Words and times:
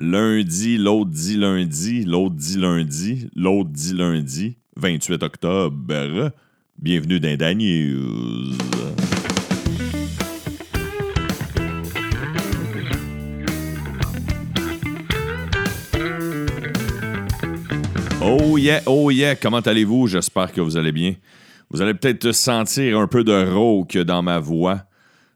lundi, 0.00 0.78
l'autre 0.78 1.10
dit 1.10 1.36
lundi, 1.36 2.04
l'autre 2.06 2.34
dit 2.34 2.56
lundi, 2.56 3.28
l'autre 3.36 3.68
dit 3.70 3.92
lundi, 3.92 4.56
28 4.76 5.22
octobre. 5.22 6.32
Bienvenue 6.78 7.20
dans 7.20 7.36
Dan 7.36 7.58
News. 7.58 8.56
Oh 18.22 18.56
yeah, 18.56 18.80
oh 18.86 19.10
yeah, 19.10 19.36
comment 19.36 19.58
allez-vous? 19.58 20.06
J'espère 20.06 20.50
que 20.50 20.62
vous 20.62 20.78
allez 20.78 20.92
bien. 20.92 21.14
Vous 21.68 21.82
allez 21.82 21.92
peut-être 21.92 22.32
sentir 22.32 22.98
un 22.98 23.06
peu 23.06 23.22
de 23.22 23.52
rauque 23.52 23.98
dans 23.98 24.22
ma 24.22 24.38
voix. 24.38 24.82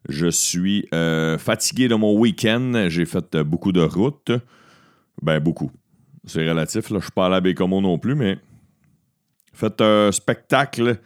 Je 0.09 0.27
suis 0.27 0.86
euh, 0.93 1.39
fatigué 1.39 1.89
de 1.89 1.95
mon 1.95 2.18
week-end. 2.18 2.87
J'ai 2.89 3.07
fait 3.07 3.34
euh, 3.34 3.45
beaucoup 3.45 3.73
de 3.73 3.80
routes. 3.80 4.32
Ben, 5.23 5.41
beaucoup. 5.41 5.70
C'est 6.27 6.46
relatif. 6.46 6.91
Là. 6.91 6.98
Je 6.98 7.05
suis 7.05 7.12
pas 7.12 7.27
allé 7.27 7.37
à 7.37 7.41
Bécomo 7.41 7.80
non 7.80 7.98
plus, 7.98 8.15
mais 8.15 8.38
fait 9.55 9.80
un 9.80 10.12
spectacle 10.12 10.98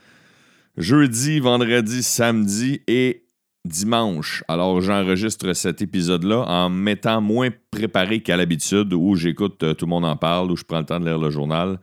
jeudi, 0.76 1.38
vendredi, 1.38 2.02
samedi 2.02 2.80
et 2.88 3.24
dimanche. 3.64 4.42
Alors, 4.48 4.80
j'enregistre 4.80 5.52
cet 5.52 5.80
épisode-là 5.80 6.44
en 6.48 6.68
mettant 6.68 7.20
moins 7.20 7.50
préparé 7.70 8.20
qu'à 8.20 8.36
l'habitude, 8.36 8.92
où 8.94 9.14
j'écoute 9.14 9.62
euh, 9.62 9.74
Tout 9.74 9.86
le 9.86 9.90
monde 9.90 10.06
en 10.06 10.16
parle, 10.16 10.50
où 10.50 10.56
je 10.56 10.64
prends 10.64 10.78
le 10.80 10.86
temps 10.86 10.98
de 10.98 11.04
lire 11.04 11.18
le 11.18 11.30
journal. 11.30 11.78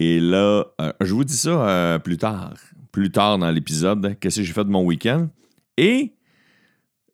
Et 0.00 0.18
là, 0.18 0.64
je 1.00 1.14
vous 1.14 1.22
dis 1.22 1.36
ça 1.36 2.00
plus 2.02 2.16
tard. 2.16 2.54
Plus 2.90 3.12
tard 3.12 3.38
dans 3.38 3.50
l'épisode, 3.52 4.16
qu'est-ce 4.18 4.40
que 4.40 4.42
j'ai 4.42 4.52
fait 4.52 4.64
de 4.64 4.70
mon 4.70 4.82
week-end? 4.84 5.28
Et 5.76 6.14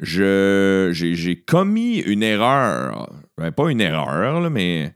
j'ai 0.00 1.44
commis 1.46 1.98
une 1.98 2.22
erreur. 2.22 3.12
Ben, 3.36 3.52
pas 3.52 3.70
une 3.70 3.80
erreur, 3.80 4.50
mais 4.50 4.94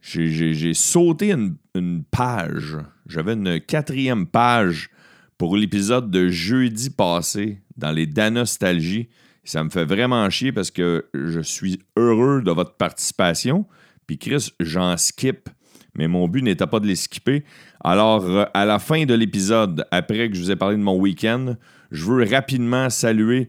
j'ai 0.00 0.74
sauté 0.74 1.32
une, 1.32 2.04
page. 2.10 2.76
J'avais 3.06 3.34
une 3.34 3.60
quatrième 3.60 4.26
page 4.26 4.90
pour 5.38 5.56
l'épisode 5.56 6.10
de 6.10 6.28
jeudi 6.28 6.90
passé 6.90 7.62
dans 7.76 7.92
les 7.92 8.06
Danostalgie. 8.06 9.08
Ça 9.44 9.64
me 9.64 9.70
fait 9.70 9.84
vraiment 9.84 10.28
chier 10.30 10.52
parce 10.52 10.70
que 10.70 11.06
je 11.14 11.40
suis 11.40 11.80
heureux 11.96 12.42
de 12.42 12.50
votre 12.50 12.74
participation. 12.74 13.66
Puis 14.06 14.18
Chris, 14.18 14.52
j'en 14.60 14.96
skip. 14.96 15.48
Mais 15.96 16.08
mon 16.08 16.28
but 16.28 16.42
n'était 16.42 16.66
pas 16.66 16.80
de 16.80 16.86
les 16.86 16.96
skipper. 16.96 17.44
Alors, 17.82 18.24
euh, 18.24 18.44
à 18.54 18.64
la 18.64 18.78
fin 18.78 19.06
de 19.06 19.14
l'épisode, 19.14 19.86
après 19.90 20.28
que 20.28 20.36
je 20.36 20.40
vous 20.40 20.50
ai 20.50 20.56
parlé 20.56 20.76
de 20.76 20.82
mon 20.82 20.96
week-end, 20.96 21.56
je 21.90 22.04
veux 22.04 22.24
rapidement 22.24 22.90
saluer 22.90 23.48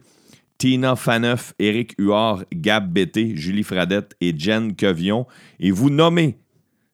Tina 0.61 0.95
Faneuf, 0.95 1.55
Éric 1.57 1.95
Huard, 1.97 2.43
Gab 2.53 2.93
Bété, 2.93 3.35
Julie 3.35 3.63
Fradette 3.63 4.15
et 4.21 4.31
Jen 4.37 4.75
Quevion, 4.75 5.25
et 5.59 5.71
vous 5.71 5.89
nommez 5.89 6.37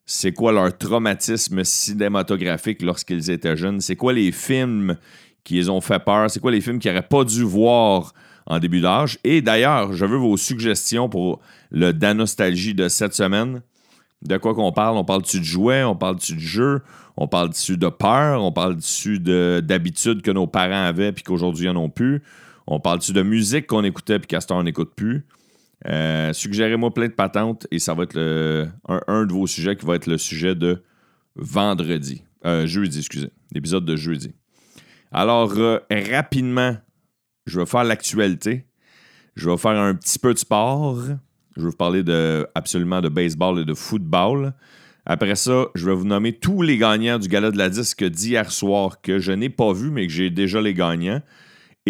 c'est 0.06 0.32
quoi 0.32 0.52
leur 0.52 0.78
traumatisme 0.78 1.62
cinématographique 1.64 2.80
lorsqu'ils 2.80 3.30
étaient 3.30 3.58
jeunes, 3.58 3.82
c'est 3.82 3.94
quoi 3.94 4.14
les 4.14 4.32
films 4.32 4.96
qui 5.44 5.56
les 5.56 5.68
ont 5.68 5.82
fait 5.82 6.02
peur, 6.02 6.30
c'est 6.30 6.40
quoi 6.40 6.50
les 6.50 6.62
films 6.62 6.78
qu'ils 6.78 6.92
n'auraient 6.92 7.06
pas 7.06 7.24
dû 7.24 7.42
voir 7.42 8.14
en 8.46 8.58
début 8.58 8.80
d'âge? 8.80 9.18
Et 9.22 9.42
d'ailleurs, 9.42 9.92
je 9.92 10.06
veux 10.06 10.16
vos 10.16 10.38
suggestions 10.38 11.10
pour 11.10 11.40
le 11.70 11.92
Danostalgie 11.92 12.72
de 12.72 12.88
cette 12.88 13.12
semaine. 13.12 13.60
De 14.22 14.38
quoi 14.38 14.54
qu'on 14.54 14.72
parle? 14.72 14.96
On 14.96 15.04
parle-tu 15.04 15.40
de 15.40 15.44
jouets? 15.44 15.84
On 15.84 15.94
parle-tu 15.94 16.36
de 16.36 16.40
jeux? 16.40 16.80
On 17.18 17.28
parle-tu 17.28 17.76
de 17.76 17.88
peur? 17.90 18.42
On 18.42 18.50
parle-tu 18.50 19.18
d'habitudes 19.18 20.22
que 20.22 20.30
nos 20.30 20.46
parents 20.46 20.86
avaient 20.86 21.12
puis 21.12 21.22
qu'aujourd'hui 21.22 21.66
ils 21.66 21.72
n'en 21.72 21.82
ont 21.82 21.90
plus? 21.90 22.22
On 22.70 22.80
parle-tu 22.80 23.14
de 23.14 23.22
musique 23.22 23.66
qu'on 23.66 23.82
écoutait 23.82 24.18
puis 24.18 24.26
qu'Astor 24.26 24.62
n'écoute 24.62 24.92
plus? 24.94 25.24
Euh, 25.86 26.34
suggérez-moi 26.34 26.92
plein 26.92 27.06
de 27.06 27.12
patentes 27.12 27.66
et 27.70 27.78
ça 27.78 27.94
va 27.94 28.02
être 28.02 28.18
un, 28.86 29.24
de 29.24 29.32
vos 29.32 29.46
sujets 29.46 29.74
qui 29.74 29.86
va 29.86 29.94
être 29.94 30.06
le 30.06 30.18
sujet 30.18 30.54
de 30.54 30.82
vendredi. 31.34 32.24
Euh, 32.44 32.66
jeudi, 32.66 32.98
excusez. 32.98 33.30
L'épisode 33.52 33.86
de 33.86 33.96
jeudi. 33.96 34.32
Alors, 35.10 35.54
euh, 35.56 35.78
rapidement, 36.10 36.76
je 37.46 37.58
vais 37.58 37.64
faire 37.64 37.84
l'actualité. 37.84 38.66
Je 39.34 39.48
vais 39.48 39.56
faire 39.56 39.78
un 39.78 39.94
petit 39.94 40.18
peu 40.18 40.34
de 40.34 40.38
sport. 40.38 40.98
Je 41.56 41.62
vais 41.62 41.70
vous 41.70 41.72
parler 41.72 42.04
absolument 42.54 43.00
de 43.00 43.08
baseball 43.08 43.60
et 43.60 43.64
de 43.64 43.72
football. 43.72 44.52
Après 45.06 45.36
ça, 45.36 45.68
je 45.74 45.86
vais 45.86 45.94
vous 45.94 46.04
nommer 46.04 46.34
tous 46.34 46.60
les 46.60 46.76
gagnants 46.76 47.18
du 47.18 47.28
gala 47.28 47.50
de 47.50 47.56
la 47.56 47.70
disque 47.70 48.04
d'hier 48.04 48.52
soir 48.52 49.00
que 49.00 49.20
je 49.20 49.32
n'ai 49.32 49.48
pas 49.48 49.72
vu, 49.72 49.90
mais 49.90 50.06
que 50.06 50.12
j'ai 50.12 50.28
déjà 50.28 50.60
les 50.60 50.74
gagnants. 50.74 51.22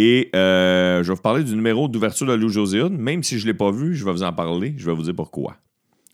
Et 0.01 0.31
euh, 0.37 1.03
je 1.03 1.09
vais 1.09 1.17
vous 1.17 1.23
parler 1.23 1.43
du 1.43 1.57
numéro 1.57 1.89
d'ouverture 1.89 2.25
de 2.25 2.35
Lou 2.35 2.51
Joséon. 2.51 2.89
Même 2.89 3.25
si 3.25 3.37
je 3.37 3.45
ne 3.45 3.51
l'ai 3.51 3.59
pas 3.59 3.73
vu, 3.73 3.97
je 3.97 4.05
vais 4.05 4.13
vous 4.13 4.23
en 4.23 4.33
parler. 4.33 4.75
Je 4.77 4.89
vais 4.89 4.95
vous 4.95 5.03
dire 5.03 5.15
pourquoi. 5.17 5.57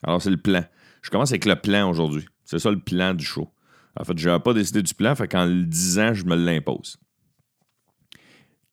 Alors, 0.02 0.22
c'est 0.22 0.30
le 0.30 0.38
plan. 0.38 0.64
Je 1.02 1.10
commence 1.10 1.32
avec 1.32 1.44
le 1.44 1.54
plan 1.54 1.90
aujourd'hui. 1.90 2.24
C'est 2.46 2.58
ça 2.58 2.70
le 2.70 2.78
plan 2.78 3.12
du 3.12 3.26
show. 3.26 3.46
En 4.00 4.04
fait, 4.04 4.16
je 4.16 4.26
n'avais 4.26 4.42
pas 4.42 4.54
décidé 4.54 4.82
du 4.82 4.94
plan, 4.94 5.14
fait 5.14 5.28
qu'en 5.28 5.44
le 5.44 5.64
disant, 5.64 6.14
je 6.14 6.24
me 6.24 6.34
l'impose. 6.34 6.96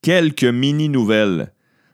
Quelques 0.01 0.45
mini-nouvelles 0.45 1.51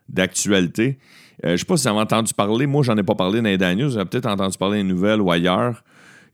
d'actualité. 0.08 1.00
Euh, 1.44 1.48
je 1.48 1.52
ne 1.54 1.56
sais 1.56 1.64
pas 1.64 1.76
si 1.76 1.88
vous 1.88 1.88
avez 1.88 1.98
entendu 1.98 2.32
parler. 2.34 2.68
Moi, 2.68 2.84
j'en 2.84 2.96
ai 2.96 3.02
pas 3.02 3.16
parlé 3.16 3.42
dans 3.42 3.48
les. 3.48 3.84
Vous 3.84 3.96
avez 3.96 4.08
peut-être 4.08 4.26
entendu 4.26 4.56
parler 4.56 4.78
des 4.78 4.88
nouvelles 4.88 5.20
ou 5.20 5.32
ailleurs. 5.32 5.82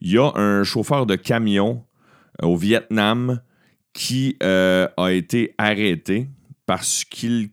Il 0.01 0.11
y 0.11 0.19
a 0.19 0.31
un 0.35 0.63
chauffeur 0.63 1.07
de 1.07 1.15
camion 1.15 1.83
euh, 2.43 2.45
au 2.45 2.57
Vietnam 2.57 3.41
qui 3.91 4.37
a 4.41 5.07
été 5.09 5.55
arrêté 5.57 6.27
parce 6.65 7.03
qu'il 7.03 7.49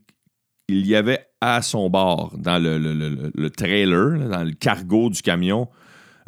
il 0.68 0.86
y 0.86 0.96
avait 0.96 1.26
à 1.40 1.60
son 1.62 1.90
bord, 1.90 2.32
dans 2.38 2.62
le, 2.62 3.48
trailer, 3.50 4.28
dans 4.28 4.44
le 4.44 4.52
cargo 4.52 5.10
du 5.10 5.20
camion, 5.22 5.68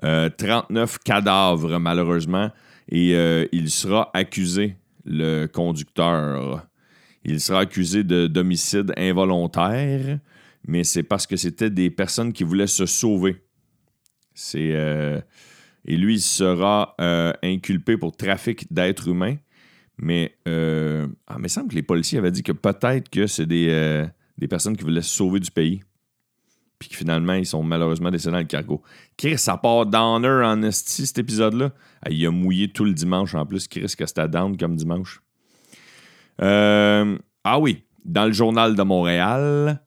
39 0.02 0.74
euh, 0.74 0.98
cadavres, 1.04 1.78
malheureusement, 1.78 2.50
et 2.88 3.14
euh, 3.14 3.46
il 3.52 3.70
sera 3.70 4.10
accusé, 4.12 4.76
le 5.04 5.46
conducteur. 5.46 6.66
Il 7.24 7.40
sera 7.40 7.60
accusé 7.60 8.04
de 8.04 8.26
d'homicide 8.26 8.92
involontaire, 8.98 10.18
mais 10.66 10.84
c'est 10.84 11.02
parce 11.02 11.26
que 11.26 11.36
c'était 11.36 11.70
des 11.70 11.90
personnes 11.90 12.32
qui 12.32 12.44
voulaient 12.44 12.66
se 12.66 12.84
sauver. 12.84 13.42
Euh, 14.56 15.20
et 15.86 15.96
lui, 15.96 16.14
il 16.14 16.20
sera 16.20 16.96
inculpé 17.42 17.96
pour 17.96 18.16
trafic 18.16 18.70
d'êtres 18.72 19.08
humains. 19.08 19.36
Mais 19.98 20.36
euh, 20.48 21.06
ah, 21.26 21.34
il 21.38 21.42
me 21.42 21.48
semble 21.48 21.68
que 21.68 21.74
les 21.74 21.82
policiers 21.82 22.18
avaient 22.18 22.30
dit 22.30 22.42
que 22.42 22.52
peut-être 22.52 23.08
que 23.08 23.26
c'est 23.26 23.46
des, 23.46 23.68
euh, 23.70 24.06
des 24.38 24.48
personnes 24.48 24.76
qui 24.76 24.82
voulaient 24.82 25.02
se 25.02 25.14
sauver 25.14 25.40
du 25.40 25.50
pays. 25.50 25.82
Puis 26.78 26.88
que 26.88 26.96
finalement, 26.96 27.34
ils 27.34 27.46
sont 27.46 27.62
malheureusement 27.62 28.10
décédés 28.10 28.32
dans 28.32 28.38
le 28.38 28.44
cargo. 28.44 28.82
Chris, 29.16 29.38
ça 29.38 29.56
part 29.56 29.86
downer 29.86 30.44
en 30.44 30.62
esti, 30.62 31.06
cet 31.06 31.18
épisode-là. 31.18 31.70
Ah, 32.02 32.10
il 32.10 32.26
a 32.26 32.30
mouillé 32.30 32.68
tout 32.68 32.84
le 32.84 32.92
dimanche 32.92 33.34
en 33.34 33.46
plus. 33.46 33.68
Chris, 33.68 33.94
que 33.96 34.06
c'était 34.06 34.28
down 34.28 34.56
comme 34.56 34.74
dimanche. 34.74 35.22
Euh, 36.42 37.16
ah 37.44 37.60
oui, 37.60 37.84
dans 38.04 38.26
le 38.26 38.32
journal 38.32 38.74
de 38.74 38.82
Montréal, 38.82 39.80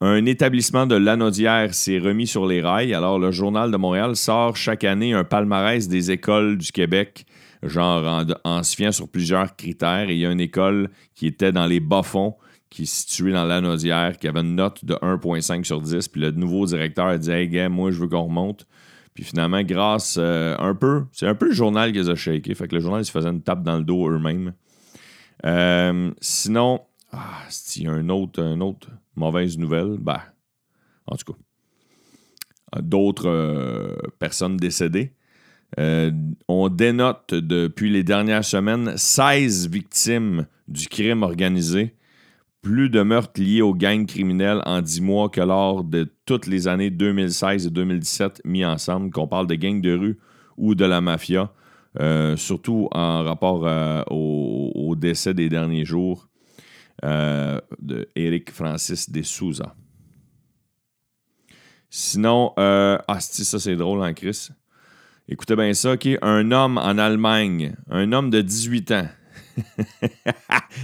un 0.00 0.26
établissement 0.26 0.86
de 0.86 0.96
Lanaudière 0.96 1.72
s'est 1.72 1.98
remis 1.98 2.26
sur 2.26 2.46
les 2.46 2.60
rails. 2.60 2.92
Alors, 2.92 3.20
le 3.20 3.30
journal 3.30 3.70
de 3.70 3.76
Montréal 3.76 4.16
sort 4.16 4.56
chaque 4.56 4.82
année 4.82 5.12
un 5.12 5.24
palmarès 5.24 5.86
des 5.86 6.10
écoles 6.10 6.58
du 6.58 6.72
Québec 6.72 7.26
genre 7.68 8.26
en, 8.44 8.62
se 8.62 8.76
fiant 8.76 8.92
sur 8.92 9.08
plusieurs 9.08 9.56
critères. 9.56 10.08
Et 10.08 10.14
il 10.14 10.20
y 10.20 10.26
a 10.26 10.30
une 10.30 10.40
école 10.40 10.90
qui 11.14 11.26
était 11.26 11.52
dans 11.52 11.66
les 11.66 11.80
bas-fonds, 11.80 12.34
qui 12.70 12.82
est 12.82 12.86
située 12.86 13.32
dans 13.32 13.44
l'Anaudière, 13.44 14.18
qui 14.18 14.28
avait 14.28 14.40
une 14.40 14.56
note 14.56 14.84
de 14.84 14.94
1,5 14.94 15.64
sur 15.64 15.80
10. 15.80 16.08
Puis 16.08 16.20
le 16.20 16.30
nouveau 16.32 16.66
directeur 16.66 17.06
a 17.06 17.18
dit 17.18 17.30
Hey, 17.30 17.48
gars, 17.48 17.68
moi, 17.68 17.90
je 17.90 18.00
veux 18.00 18.08
qu'on 18.08 18.24
remonte. 18.24 18.66
Puis 19.14 19.22
finalement, 19.22 19.62
grâce 19.62 20.16
euh, 20.18 20.56
un 20.58 20.74
peu, 20.74 21.04
c'est 21.12 21.28
un 21.28 21.36
peu 21.36 21.46
le 21.46 21.54
journal 21.54 21.92
qu'ils 21.92 22.10
ont 22.10 22.16
shaké. 22.16 22.54
Fait 22.54 22.66
que 22.66 22.74
le 22.74 22.80
journal, 22.80 23.02
ils 23.02 23.04
se 23.04 23.12
faisait 23.12 23.28
une 23.28 23.42
tape 23.42 23.62
dans 23.62 23.78
le 23.78 23.84
dos 23.84 24.10
eux-mêmes. 24.10 24.54
Euh, 25.46 26.10
sinon, 26.20 26.80
ah, 27.12 27.42
y 27.76 27.86
a 27.86 27.92
un 27.92 28.08
autre, 28.08 28.40
une 28.40 28.62
autre 28.62 28.88
mauvaise 29.14 29.56
nouvelle, 29.56 29.98
bah, 29.98 30.22
en 31.06 31.16
tout 31.16 31.32
cas, 31.32 32.80
d'autres 32.80 33.28
euh, 33.28 33.96
personnes 34.18 34.56
décédées. 34.56 35.12
Euh, 35.78 36.10
on 36.48 36.68
dénote 36.68 37.34
depuis 37.34 37.90
les 37.90 38.04
dernières 38.04 38.44
semaines 38.44 38.96
16 38.96 39.68
victimes 39.68 40.46
du 40.68 40.88
crime 40.88 41.22
organisé, 41.22 41.94
plus 42.62 42.88
de 42.88 43.02
meurtres 43.02 43.40
liés 43.40 43.62
aux 43.62 43.74
gangs 43.74 44.06
criminels 44.06 44.62
en 44.64 44.80
10 44.80 45.00
mois 45.02 45.28
que 45.28 45.40
lors 45.40 45.84
de 45.84 46.10
toutes 46.26 46.46
les 46.46 46.68
années 46.68 46.90
2016 46.90 47.66
et 47.66 47.70
2017 47.70 48.42
mis 48.44 48.64
ensemble, 48.64 49.10
qu'on 49.10 49.26
parle 49.26 49.46
de 49.46 49.54
gangs 49.54 49.80
de 49.80 49.92
rue 49.92 50.18
ou 50.56 50.74
de 50.74 50.84
la 50.84 51.00
mafia, 51.00 51.52
euh, 52.00 52.36
surtout 52.36 52.88
en 52.92 53.22
rapport 53.22 53.66
euh, 53.66 54.02
au, 54.10 54.94
décès 54.96 55.34
des 55.34 55.48
derniers 55.48 55.84
jours 55.84 56.28
de 57.02 58.08
Eric 58.14 58.52
Francis 58.52 59.10
de 59.10 59.22
Souza. 59.22 59.74
Sinon, 61.90 62.52
ah, 62.56 63.02
ça 63.18 63.58
c'est 63.58 63.74
drôle 63.76 63.98
en 63.98 64.04
hein, 64.04 64.14
Chris. 64.14 64.50
Écoutez 65.26 65.56
bien 65.56 65.72
ça, 65.72 65.92
OK? 65.92 66.06
Un 66.20 66.52
homme 66.52 66.76
en 66.76 66.98
Allemagne, 66.98 67.74
un 67.90 68.12
homme 68.12 68.28
de 68.28 68.42
18 68.42 68.90
ans. 68.90 69.08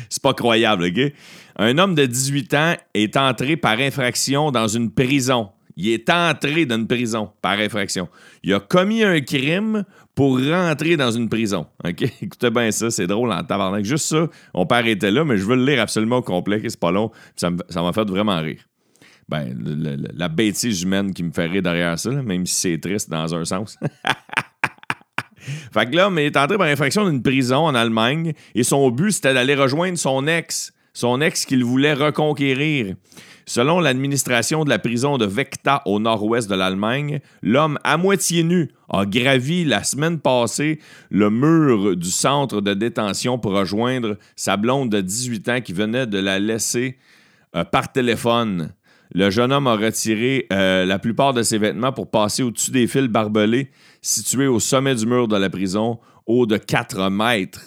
c'est 0.09 0.23
pas 0.23 0.33
croyable, 0.33 0.85
OK? 0.85 1.13
Un 1.57 1.77
homme 1.77 1.95
de 1.95 2.07
18 2.07 2.55
ans 2.55 2.75
est 2.95 3.19
entré 3.19 3.59
par 3.59 3.79
infraction 3.79 4.51
dans 4.51 4.67
une 4.67 4.91
prison. 4.93 5.51
Il 5.77 5.89
est 5.91 6.09
entré 6.09 6.65
dans 6.65 6.77
une 6.77 6.87
prison 6.87 7.31
par 7.43 7.59
infraction. 7.59 8.09
Il 8.43 8.55
a 8.55 8.61
commis 8.61 9.03
un 9.03 9.21
crime 9.21 9.85
pour 10.15 10.39
rentrer 10.39 10.97
dans 10.97 11.11
une 11.11 11.29
prison. 11.29 11.67
OK? 11.85 12.03
Écoutez 12.23 12.51
bien 12.51 12.71
ça, 12.71 12.91
c'est 12.91 13.07
drôle 13.07 13.33
en 13.33 13.45
tabarnak. 13.45 13.85
Juste 13.85 14.07
ça, 14.07 14.27
on 14.55 14.65
peut 14.65 14.77
arrêter 14.77 15.11
là, 15.11 15.23
mais 15.23 15.37
je 15.37 15.45
veux 15.45 15.57
le 15.57 15.67
lire 15.67 15.83
absolument 15.83 16.19
au 16.19 16.23
complet, 16.23 16.63
c'est 16.63 16.81
pas 16.81 16.91
long. 16.91 17.11
Ça 17.37 17.51
m'a 17.51 17.93
fait 17.93 18.09
vraiment 18.09 18.41
rire. 18.41 18.63
Ben, 19.31 19.57
la 20.13 20.29
bêtise 20.29 20.83
humaine 20.83 21.15
qui 21.15 21.23
me 21.23 21.31
rire 21.31 21.63
derrière 21.63 21.97
ça, 21.97 22.11
même 22.11 22.45
si 22.47 22.55
c'est 22.55 22.79
triste 22.79 23.09
dans 23.09 23.33
un 23.33 23.45
sens. 23.45 23.79
fait 25.39 25.87
que 25.87 25.93
il 25.93 26.19
est 26.19 26.37
entré 26.37 26.59
par 26.59 26.67
infraction 26.67 27.09
d'une 27.09 27.23
prison 27.23 27.59
en 27.59 27.77
Allemagne 27.77 28.33
et 28.57 28.65
son 28.65 28.91
but, 28.91 29.13
c'était 29.13 29.33
d'aller 29.33 29.55
rejoindre 29.55 29.97
son 29.97 30.27
ex. 30.27 30.73
Son 30.93 31.21
ex 31.21 31.45
qu'il 31.45 31.65
voulait 31.65 31.95
reconquérir. 31.95 32.97
Selon 33.47 33.79
l'administration 33.79 34.65
de 34.65 34.69
la 34.69 34.81
prison 34.81 35.17
de 35.17 35.27
Vecta 35.27 35.83
au 35.87 36.01
nord-ouest 36.01 36.51
de 36.51 36.57
l'Allemagne, 36.57 37.21
l'homme 37.43 37.79
à 37.85 37.97
moitié 37.97 38.43
nu 38.43 38.73
a 38.89 39.07
gravi 39.07 39.65
la 39.65 39.85
semaine 39.85 40.19
passée 40.19 40.81
le 41.11 41.31
mur 41.31 41.97
du 41.97 42.11
centre 42.11 42.61
de 42.61 42.75
détention 42.75 43.39
pour 43.39 43.53
rejoindre 43.53 44.19
sa 44.35 44.57
blonde 44.57 44.91
de 44.91 45.01
18 45.01 45.49
ans 45.49 45.61
qui 45.61 45.73
venait 45.73 46.09
de 46.09 46.19
la 46.19 46.41
laisser 46.41 46.99
euh, 47.55 47.65
par 47.65 47.93
téléphone. 47.93 48.73
Le 49.13 49.31
jeune 49.31 49.53
homme 49.53 49.67
a 49.67 49.77
retiré 49.77 50.47
euh, 50.53 50.85
la 50.85 50.99
plupart 50.99 51.35
de 51.35 51.43
ses 51.43 51.59
vêtements 51.59 51.93
pour 51.93 52.11
passer 52.11 52.43
au-dessus 52.43 52.71
des 52.71 52.87
fils 52.87 53.09
barbelés 53.09 53.71
situés 54.03 54.47
au 54.47 54.61
sommet 54.61 54.95
du 54.95 55.07
mur 55.07 55.27
de 55.29 55.37
la 55.37 55.51
prison, 55.51 55.99
haut 56.27 56.47
de 56.47 56.57
4 56.57 57.11
mètres. 57.11 57.63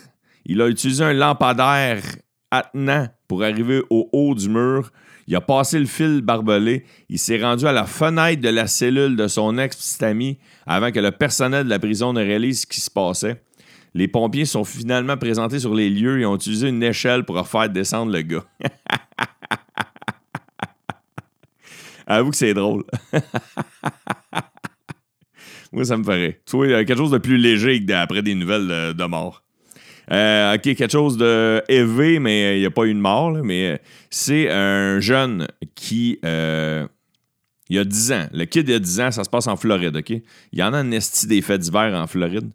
Il 0.46 0.62
a 0.62 0.68
utilisé 0.68 1.04
un 1.04 1.14
lampadaire 1.14 2.02
attenant 2.52 3.08
pour 3.28 3.44
arriver 3.44 3.82
au 3.90 4.10
haut 4.14 4.36
du 4.36 4.50
mur 4.50 4.92
il 5.28 5.36
a 5.36 5.42
passé 5.42 5.80
le 5.80 5.86
fil 5.86 6.22
barbelé. 6.22 6.86
Il 7.10 7.20
s'est 7.20 7.42
rendu 7.42 7.66
à 7.66 7.72
la 7.72 7.86
fenêtre 7.86 8.42
de 8.42 8.50
la 8.50 8.68
cellule 8.68 9.16
de 9.16 9.28
son 9.28 9.58
ex-petit 9.58 10.04
ami 10.04 10.38
avant 10.66 10.92
que 10.92 11.00
le 11.00 11.12
personnel 11.12 11.66
de 11.66 11.70
la 11.70 11.80
prison 11.80 12.14
ne 12.14 12.22
réalise 12.22 12.62
ce 12.62 12.68
qui 12.68 12.82
se 12.82 12.92
passait. 12.92 13.42
Les 13.94 14.08
pompiers 14.08 14.46
sont 14.46 14.64
finalement 14.64 15.18
présentés 15.18 15.60
sur 15.60 15.76
les 15.76 15.90
lieux 15.90 16.20
et 16.20 16.26
ont 16.26 16.36
utilisé 16.36 16.70
une 16.70 16.82
échelle 16.82 17.26
pour 17.26 17.48
faire 17.48 17.70
descendre 17.70 18.12
le 18.12 18.22
gars. 18.22 18.44
Avoue 22.08 22.32
que 22.32 22.38
c'est 22.38 22.54
drôle. 22.54 22.84
Moi, 25.72 25.86
ça 25.86 25.98
me 25.98 26.04
ferait. 26.04 26.40
Vois, 26.52 26.68
quelque 26.86 26.98
chose 26.98 27.12
de 27.12 27.18
plus 27.18 27.38
léger 27.38 27.84
après 27.94 28.22
des 28.22 28.36
nouvelles 28.36 28.94
de 28.94 29.06
mort. 29.06 29.44
Euh, 30.12 30.56
OK, 30.56 30.62
quelque 30.62 30.92
chose 30.92 31.18
de 31.18 31.64
élevé, 31.70 32.20
mais 32.20 32.58
il 32.58 32.60
n'y 32.60 32.66
a 32.66 32.72
pas 32.72 32.86
eu 32.86 32.94
de 32.94 33.00
mort. 33.00 33.32
mais 33.44 33.72
euh, 33.72 33.78
c'est 34.10 34.50
un 34.50 35.00
jeune 35.00 35.48
qui. 35.76 36.20
Euh, 36.26 36.88
il 37.70 37.78
y 37.78 37.80
a 37.80 37.86
10 37.86 38.12
ans. 38.12 38.28
Le 38.34 38.46
kid, 38.46 38.68
il 38.68 38.72
y 38.74 38.76
a 38.76 38.80
10 38.80 39.00
ans, 39.00 39.12
ça 39.12 39.24
se 39.24 39.30
passe 39.30 39.48
en 39.48 39.56
Floride, 39.56 39.96
OK? 39.96 40.10
Il 40.10 40.60
y 40.60 40.62
en 40.62 40.74
a 40.74 40.78
un 40.78 40.92
esti 40.92 41.26
des 41.28 41.42
fêtes 41.42 41.62
d'hiver 41.62 41.94
en 41.96 42.06
Floride. 42.08 42.52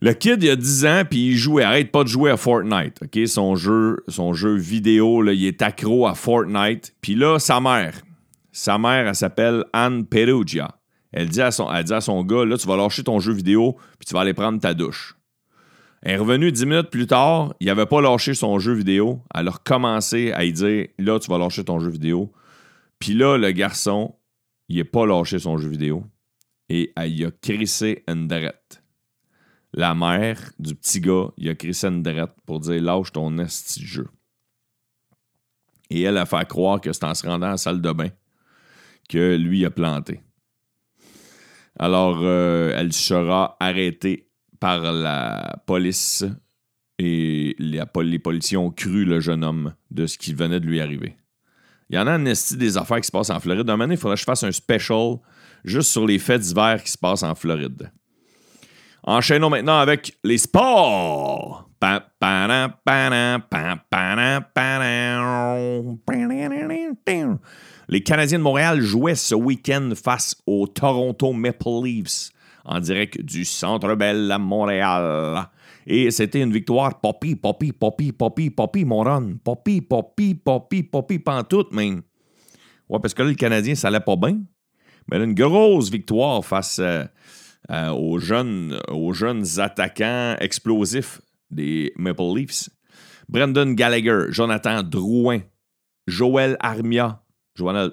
Le 0.00 0.12
kid, 0.12 0.40
il 0.42 0.50
a 0.50 0.56
10 0.56 0.86
ans, 0.86 1.02
puis 1.08 1.28
il 1.28 1.36
joue, 1.36 1.58
arrête 1.58 1.90
pas 1.90 2.04
de 2.04 2.08
jouer 2.08 2.30
à 2.30 2.36
Fortnite, 2.36 3.00
OK? 3.02 3.26
Son 3.26 3.56
jeu, 3.56 4.04
son 4.06 4.34
jeu 4.34 4.54
vidéo, 4.54 5.22
là, 5.22 5.32
il 5.32 5.44
est 5.46 5.62
accro 5.62 6.06
à 6.06 6.14
Fortnite. 6.14 6.94
Puis 7.00 7.14
là, 7.14 7.38
sa 7.38 7.60
mère, 7.60 7.94
sa 8.58 8.76
mère, 8.76 9.06
elle 9.06 9.14
s'appelle 9.14 9.64
Anne 9.72 10.04
Perugia. 10.04 10.80
Elle 11.12 11.28
dit, 11.28 11.40
à 11.40 11.52
son, 11.52 11.72
elle 11.72 11.84
dit 11.84 11.92
son 12.00 12.24
gars, 12.24 12.44
là, 12.44 12.58
tu 12.58 12.66
vas 12.66 12.76
lâcher 12.76 13.04
ton 13.04 13.20
jeu 13.20 13.32
vidéo, 13.32 13.76
puis 13.98 14.06
tu 14.06 14.14
vas 14.14 14.22
aller 14.22 14.34
prendre 14.34 14.60
ta 14.60 14.74
douche. 14.74 15.16
Elle 16.02 16.14
est 16.14 16.16
revenue 16.16 16.50
dix 16.50 16.66
minutes 16.66 16.90
plus 16.90 17.06
tard, 17.06 17.54
il 17.60 17.68
n'avait 17.68 17.86
pas 17.86 18.00
lâché 18.00 18.34
son 18.34 18.58
jeu 18.58 18.72
vidéo. 18.72 19.22
Elle 19.32 19.46
a 19.46 19.52
recommencé 19.52 20.32
à 20.32 20.42
lui 20.42 20.52
dire 20.52 20.88
Là, 20.98 21.20
tu 21.20 21.30
vas 21.30 21.38
lâcher 21.38 21.64
ton 21.64 21.78
jeu 21.78 21.90
vidéo. 21.90 22.32
Puis 22.98 23.14
là, 23.14 23.36
le 23.36 23.50
garçon, 23.52 24.16
il 24.68 24.78
n'a 24.78 24.84
pas 24.84 25.06
lâché 25.06 25.38
son 25.38 25.56
jeu 25.56 25.68
vidéo. 25.68 26.04
Et 26.68 26.92
elle 26.96 27.26
a 27.26 27.30
crissé 27.30 28.02
une 28.08 28.26
drette. 28.26 28.82
La 29.72 29.94
mère 29.94 30.50
du 30.58 30.74
petit 30.74 31.00
gars, 31.00 31.28
il 31.36 31.48
a 31.48 31.54
crissé 31.54 31.86
une 31.86 32.02
drette 32.02 32.34
pour 32.44 32.58
dire 32.58 32.82
Lâche 32.82 33.12
ton 33.12 33.38
esti 33.38 33.84
jeu. 33.84 34.08
Et 35.90 36.02
elle 36.02 36.18
a 36.18 36.26
fait 36.26 36.46
croire 36.48 36.80
que 36.80 36.92
c'est 36.92 37.04
en 37.04 37.14
se 37.14 37.26
rendant 37.26 37.46
à 37.46 37.50
la 37.50 37.56
salle 37.56 37.80
de 37.80 37.92
bain 37.92 38.10
que 39.08 39.36
lui 39.36 39.64
a 39.64 39.70
planté. 39.70 40.20
Alors, 41.78 42.18
euh, 42.22 42.72
elle 42.76 42.92
sera 42.92 43.56
arrêtée 43.60 44.28
par 44.60 44.92
la 44.92 45.62
police 45.66 46.24
et 46.98 47.54
les, 47.58 48.18
policiers 48.18 48.56
ont 48.56 48.70
cru 48.70 49.04
le 49.04 49.20
jeune 49.20 49.44
homme 49.44 49.74
de 49.90 50.06
ce 50.06 50.18
qui 50.18 50.34
venait 50.34 50.60
de 50.60 50.66
lui 50.66 50.80
arriver. 50.80 51.16
Il 51.88 51.96
y 51.96 51.98
en 51.98 52.06
a 52.06 52.12
un 52.12 52.24
des 52.24 52.76
affaires 52.76 53.00
qui 53.00 53.06
se 53.06 53.12
passent 53.12 53.30
en 53.30 53.40
Floride. 53.40 53.70
Un 53.70 53.76
moment 53.76 53.90
il 53.90 53.96
faudrait 53.96 54.16
que 54.16 54.20
je 54.20 54.24
fasse 54.24 54.42
un 54.42 54.52
special 54.52 55.16
juste 55.64 55.90
sur 55.90 56.06
les 56.06 56.18
faits 56.18 56.42
d'hiver 56.42 56.82
qui 56.82 56.90
se 56.90 56.98
passent 56.98 57.22
en 57.22 57.34
Floride. 57.34 57.90
Enchaînons 59.04 59.48
maintenant 59.48 59.78
avec 59.78 60.18
les 60.24 60.38
sports. 60.38 61.68
Les 67.90 68.02
Canadiens 68.02 68.38
de 68.38 68.42
Montréal 68.42 68.82
jouaient 68.82 69.14
ce 69.14 69.34
week-end 69.34 69.92
face 69.94 70.36
aux 70.46 70.66
Toronto 70.66 71.32
Maple 71.32 71.84
Leafs 71.84 72.30
en 72.66 72.80
direct 72.80 73.18
du 73.22 73.46
Centre 73.46 73.94
Bell 73.94 74.30
à 74.30 74.38
Montréal. 74.38 75.48
Et 75.86 76.10
c'était 76.10 76.42
une 76.42 76.52
victoire 76.52 77.00
poppy, 77.00 77.34
poppy, 77.34 77.72
poppy, 77.72 78.12
poppy, 78.12 78.50
poppy, 78.50 78.84
mon 78.84 79.00
run. 79.00 79.36
Poppy, 79.42 79.80
poppy, 79.80 80.34
poppy, 80.34 80.82
poppy, 80.82 81.18
pantoute, 81.18 81.72
même. 81.72 82.02
Ouais, 82.90 82.98
parce 83.00 83.14
que 83.14 83.22
là, 83.22 83.30
le 83.30 83.34
Canadien, 83.34 83.74
ça 83.74 83.88
allait 83.88 84.00
pas 84.00 84.16
bien. 84.16 84.38
Mais 85.10 85.16
une 85.16 85.32
grosse 85.32 85.90
victoire 85.90 86.44
face 86.44 86.80
euh, 86.80 87.04
euh, 87.70 87.88
aux, 87.88 88.18
jeunes, 88.18 88.78
aux 88.90 89.14
jeunes 89.14 89.46
attaquants 89.60 90.36
explosifs 90.40 91.22
des 91.50 91.94
Maple 91.96 92.36
Leafs. 92.36 92.68
Brendan 93.30 93.74
Gallagher, 93.74 94.26
Jonathan 94.28 94.82
Drouin, 94.82 95.40
Joël 96.06 96.58
Armia, 96.60 97.22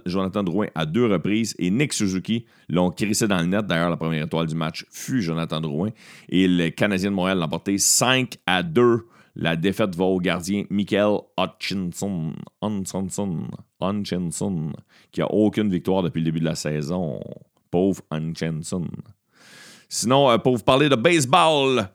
Jonathan 0.05 0.43
Drouin 0.43 0.67
à 0.75 0.85
deux 0.85 1.05
reprises 1.05 1.55
et 1.57 1.69
Nick 1.69 1.93
Suzuki 1.93 2.45
l'ont 2.69 2.91
crissé 2.91 3.27
dans 3.27 3.39
le 3.39 3.45
net. 3.45 3.65
D'ailleurs, 3.65 3.89
la 3.89 3.97
première 3.97 4.25
étoile 4.25 4.47
du 4.47 4.55
match 4.55 4.85
fut 4.91 5.21
Jonathan 5.21 5.59
Drouin. 5.59 5.89
Et 6.29 6.47
le 6.47 6.69
Canadien 6.69 7.09
de 7.09 7.15
Montréal 7.15 7.39
l'a 7.39 7.45
emporté 7.45 7.77
5 7.77 8.37
à 8.45 8.63
2. 8.63 9.05
La 9.35 9.55
défaite 9.55 9.95
va 9.95 10.05
au 10.05 10.19
gardien 10.19 10.63
Michael 10.69 11.17
Hutchinson, 11.37 12.33
Hutchinson, 12.61 13.47
Hutchinson 13.81 14.71
qui 15.11 15.19
n'a 15.19 15.31
aucune 15.31 15.69
victoire 15.69 16.03
depuis 16.03 16.19
le 16.19 16.25
début 16.25 16.39
de 16.39 16.45
la 16.45 16.55
saison. 16.55 17.19
Pauvre 17.69 18.01
Hutchinson. 18.13 18.87
Sinon, 19.89 20.29
euh, 20.29 20.37
pour 20.37 20.55
vous 20.55 20.63
parler 20.63 20.89
de 20.89 20.95
baseball, 20.95 21.89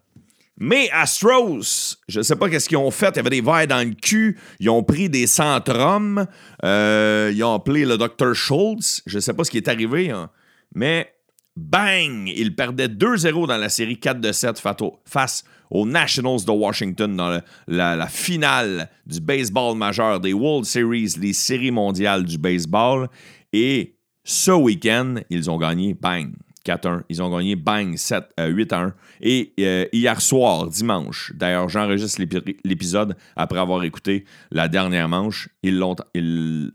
mais 0.62 0.90
Astros, 0.92 1.96
je 2.06 2.18
ne 2.18 2.22
sais 2.22 2.36
pas 2.36 2.50
qu'est-ce 2.50 2.68
qu'ils 2.68 2.76
ont 2.76 2.90
fait. 2.90 3.08
Il 3.14 3.16
y 3.16 3.20
avait 3.20 3.30
des 3.30 3.40
verres 3.40 3.66
dans 3.66 3.82
le 3.82 3.94
cul. 3.94 4.38
Ils 4.60 4.68
ont 4.68 4.82
pris 4.82 5.08
des 5.08 5.26
centrums. 5.26 6.26
Euh, 6.62 7.32
ils 7.34 7.42
ont 7.42 7.54
appelé 7.54 7.86
le 7.86 7.96
Dr. 7.96 8.34
Schultz. 8.34 9.02
Je 9.06 9.16
ne 9.16 9.20
sais 9.20 9.32
pas 9.32 9.44
ce 9.44 9.50
qui 9.50 9.56
est 9.56 9.68
arrivé. 9.68 10.10
Hein. 10.10 10.28
Mais 10.74 11.14
bang! 11.56 12.28
Ils 12.28 12.54
perdaient 12.54 12.88
2-0 12.88 13.46
dans 13.46 13.56
la 13.56 13.70
série 13.70 13.98
4 13.98 14.20
de 14.20 14.32
7 14.32 14.62
face 15.06 15.44
aux 15.70 15.86
Nationals 15.86 16.44
de 16.44 16.52
Washington 16.52 17.16
dans 17.16 17.40
la, 17.66 18.06
finale 18.08 18.90
du 19.06 19.18
baseball 19.18 19.78
majeur 19.78 20.20
des 20.20 20.34
World 20.34 20.66
Series, 20.66 21.14
les 21.18 21.32
séries 21.32 21.70
mondiales 21.70 22.24
du 22.24 22.36
baseball. 22.36 23.08
Et 23.54 23.96
ce 24.24 24.50
week-end, 24.50 25.14
ils 25.30 25.50
ont 25.50 25.56
gagné 25.56 25.94
bang! 25.94 26.34
4-1. 26.70 27.02
Ils 27.08 27.22
ont 27.22 27.30
gagné 27.30 27.56
bang 27.56 27.96
7, 27.96 28.24
8 28.38 28.72
1. 28.72 28.94
Et 29.20 29.52
euh, 29.60 29.86
hier 29.92 30.20
soir, 30.20 30.66
dimanche, 30.66 31.32
d'ailleurs, 31.34 31.68
j'enregistre 31.68 32.22
l'épisode 32.64 33.16
après 33.36 33.58
avoir 33.58 33.82
écouté 33.84 34.24
la 34.50 34.68
dernière 34.68 35.08
manche. 35.08 35.48
Ils 35.62 35.78
l'ont. 35.78 35.96
Ils 36.14 36.72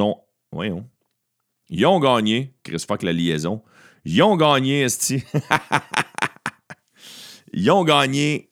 ont. 0.00 0.16
Voyons. 0.52 0.86
Ils 1.68 1.84
ont 1.86 2.00
gagné. 2.00 2.54
Chris 2.62 2.84
Fuck 2.86 3.02
la 3.02 3.12
liaison. 3.12 3.62
Ils 4.04 4.22
ont 4.22 4.36
gagné, 4.36 4.82
Esti. 4.82 5.22
ils 7.52 7.70
ont 7.70 7.84
gagné 7.84 8.50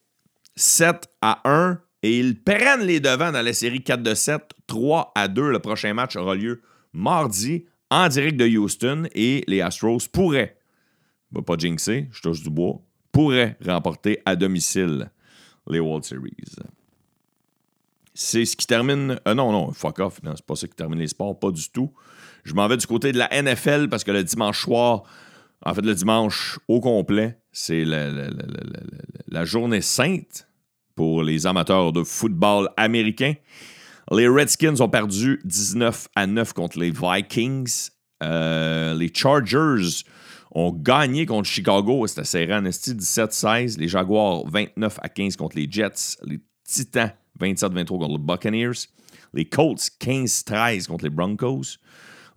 7 0.57 1.09
à 1.23 1.41
1 1.45 1.81
et 2.03 2.19
ils 2.19 2.43
prennent 2.43 2.83
les 2.83 3.01
devants 3.01 3.33
dans 3.33 3.43
la 3.43 3.53
série 3.53 3.83
4 3.83 4.03
de 4.03 4.15
7. 4.15 4.43
3 4.67 5.13
à 5.15 5.29
2. 5.29 5.51
Le 5.51 5.59
prochain 5.61 5.95
match 5.95 6.17
aura 6.17 6.35
lieu 6.35 6.63
mardi 6.93 7.65
en 7.91 8.09
direct 8.09 8.37
de 8.37 8.47
Houston 8.47 9.09
et 9.15 9.45
les 9.47 9.61
Astros 9.61 10.09
pourraient, 10.13 10.56
va 11.33 11.43
pas 11.43 11.57
jinxer, 11.57 12.09
je 12.13 12.23
touche 12.23 12.43
du 12.43 12.51
bois, 12.51 12.81
pourraient 13.13 13.57
remporter 13.65 14.21
à 14.25 14.37
domicile 14.37 15.11
les 15.69 15.81
World 15.81 16.05
Series. 16.05 16.37
C'est 18.15 18.45
ce 18.45 18.57
qui 18.57 18.67
termine. 18.67 19.21
Euh, 19.27 19.35
non, 19.35 19.53
non, 19.53 19.73
fuck 19.73 19.99
off. 19.99 20.21
c'est 20.23 20.47
pas 20.47 20.57
ça 20.57 20.67
qui 20.67 20.75
termine 20.75 20.99
les 20.99 21.09
sports, 21.09 21.39
pas 21.39 21.51
du 21.51 21.69
tout. 21.71 21.93
Je 22.45 22.55
m'en 22.55 22.67
vais 22.69 22.77
du 22.77 22.87
côté 22.87 23.13
de 23.13 23.19
la 23.19 23.29
NFL 23.43 23.89
parce 23.89 24.05
que 24.05 24.11
le 24.11 24.25
dimanche 24.25 24.63
soir, 24.63 25.03
en 25.65 25.75
fait, 25.75 25.83
le 25.83 25.95
dimanche 25.95 26.59
au 26.69 26.81
complet, 26.81 27.39
c'est 27.53 27.85
la, 27.85 28.11
la, 29.29 29.45
journée 29.45 29.81
sainte 29.81 30.49
pour 30.95 31.23
les 31.23 31.47
amateurs 31.47 31.93
de 31.93 32.05
football 32.05 32.69
américain. 32.77 33.35
Les 34.13 34.29
Redskins 34.29 34.81
ont 34.81 34.89
perdu 34.89 35.41
19 35.45 36.09
à 36.15 36.27
9 36.27 36.53
contre 36.53 36.79
les 36.79 36.91
Vikings 36.91 37.91
Euh, 38.23 38.95
les 38.95 39.13
Chargers 39.13 40.05
ont 40.53 40.73
gagné 40.73 41.27
contre 41.27 41.49
Chicago. 41.49 42.07
C'était 42.07 42.25
serré 42.25 42.55
en 42.55 42.63
17-16. 42.63 43.79
Les 43.79 43.89
Jaguars, 43.89 44.45
29 44.49 44.99
à 45.03 45.09
15 45.09 45.37
contre 45.37 45.57
les 45.57 45.71
Jets. 45.71 46.17
Les 46.25 46.41
Titans, 46.65 47.13
27-23 47.41 47.87
contre 47.87 48.09
les 48.09 48.19
Buccaneers. 48.19 48.89
Les 49.35 49.45
Colts, 49.45 49.91
15-13 50.01 50.87
contre 50.87 51.05
les 51.05 51.11
Broncos. 51.11 51.79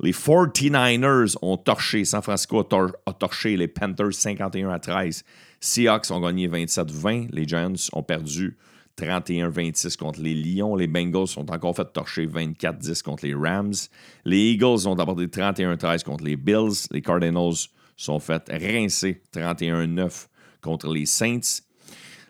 Les 0.02 0.12
49ers 0.12 1.36
ont 1.42 1.58
torché. 1.58 2.06
San 2.06 2.22
Francisco 2.22 2.60
a, 3.06 3.14
torché 3.14 3.58
les 3.58 3.68
Panthers 3.68 4.14
51 4.14 4.70
à 4.70 4.80
13. 4.80 5.24
Seahawks 5.60 6.10
ont 6.12 6.22
gagné 6.22 6.48
27-20. 6.48 7.30
Les 7.32 7.46
Giants 7.46 7.74
ont 7.94 8.04
perdu 8.04 8.58
31-26 9.00 9.96
contre 9.98 10.22
les 10.22 10.34
Lions. 10.34 10.76
Les 10.76 10.88
Bengals 10.88 11.28
sont 11.28 11.50
encore 11.52 11.76
fait 11.76 11.92
torcher 11.94 12.28
24-10 12.28 13.02
contre 13.02 13.26
les 13.26 13.34
Rams. 13.34 13.74
Les 14.26 14.52
Eagles 14.52 14.88
ont 14.88 15.00
apporté 15.00 15.28
31-13 15.28 16.04
contre 16.04 16.24
les 16.24 16.36
Bills. 16.36 16.88
Les 16.92 17.02
Cardinals 17.02 17.68
sont 17.96 18.20
fait 18.20 18.44
rincer 18.50 19.22
31-9 19.34 20.28
contre 20.62 20.92
les 20.94 21.06
Saints. 21.06 21.62